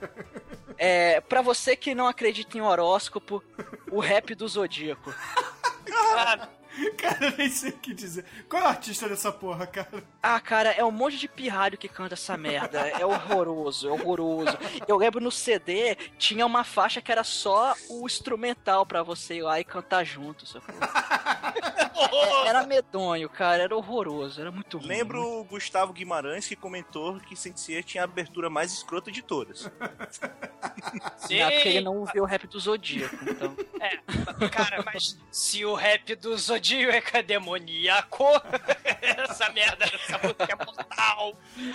[0.83, 3.43] É, pra você que não acredita em horóscopo,
[3.91, 5.13] o rap do Zodíaco.
[6.97, 8.25] Cara, nem sei o que dizer.
[8.49, 10.03] Qual é o artista dessa porra, cara?
[10.23, 12.79] Ah, cara, é um monte de pirralho que canta essa merda.
[12.87, 14.57] É horroroso, é horroroso.
[14.87, 19.41] Eu lembro no CD, tinha uma faixa que era só o instrumental pra você ir
[19.43, 20.73] lá e cantar junto, sacou?
[21.95, 24.87] É- Era medonho, cara, era horroroso, era muito ruim.
[24.87, 29.61] Lembro o Gustavo Guimarães que comentou que Sensei tinha a abertura mais escrota de todas.
[31.17, 31.39] Sim.
[31.39, 33.55] Não, porque ele não ouviu o rap do Zodíaco, então.
[33.79, 38.23] É, cara, mas se o rap do Zodíaco é demoníaco,
[39.01, 41.33] essa merda dessa música é mortal.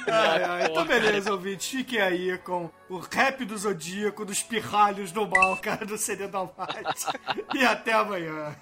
[0.08, 0.66] Ai, ai.
[0.66, 1.66] Então, beleza, ouvintes.
[1.68, 6.48] Fiquem aí com o rap do Zodíaco, dos pirralhos do mal, cara, do CD da.
[7.54, 8.54] E até amanhã.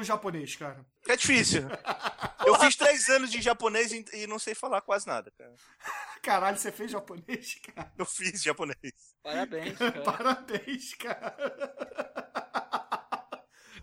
[0.00, 0.84] Nenhum japonês, cara?
[1.08, 1.62] É difícil.
[2.46, 5.54] Eu fiz três anos de japonês e e não sei falar quase nada, cara.
[6.22, 7.92] Caralho, você fez japonês, cara?
[7.98, 8.76] Eu fiz japonês.
[9.22, 10.02] Parabéns, cara.
[10.02, 11.36] Parabéns, cara.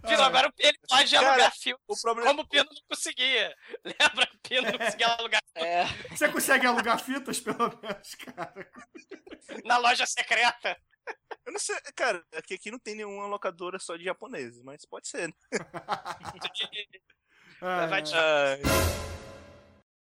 [0.07, 1.80] Pino, agora ele pode Cara, alugar filme.
[1.88, 3.55] o problema- Como o Pino não conseguia.
[3.84, 4.30] Lembra?
[4.34, 8.72] O Pino não conseguia alugar É, Você consegue alugar fitas, pelo menos, cara?
[9.65, 10.78] na loja secreta.
[11.45, 15.08] Eu não sei, cara, aqui, aqui não tem nenhuma locadora só de japoneses, mas pode
[15.08, 15.34] ser, né?
[17.62, 18.62] Ah, Vai te- Ai.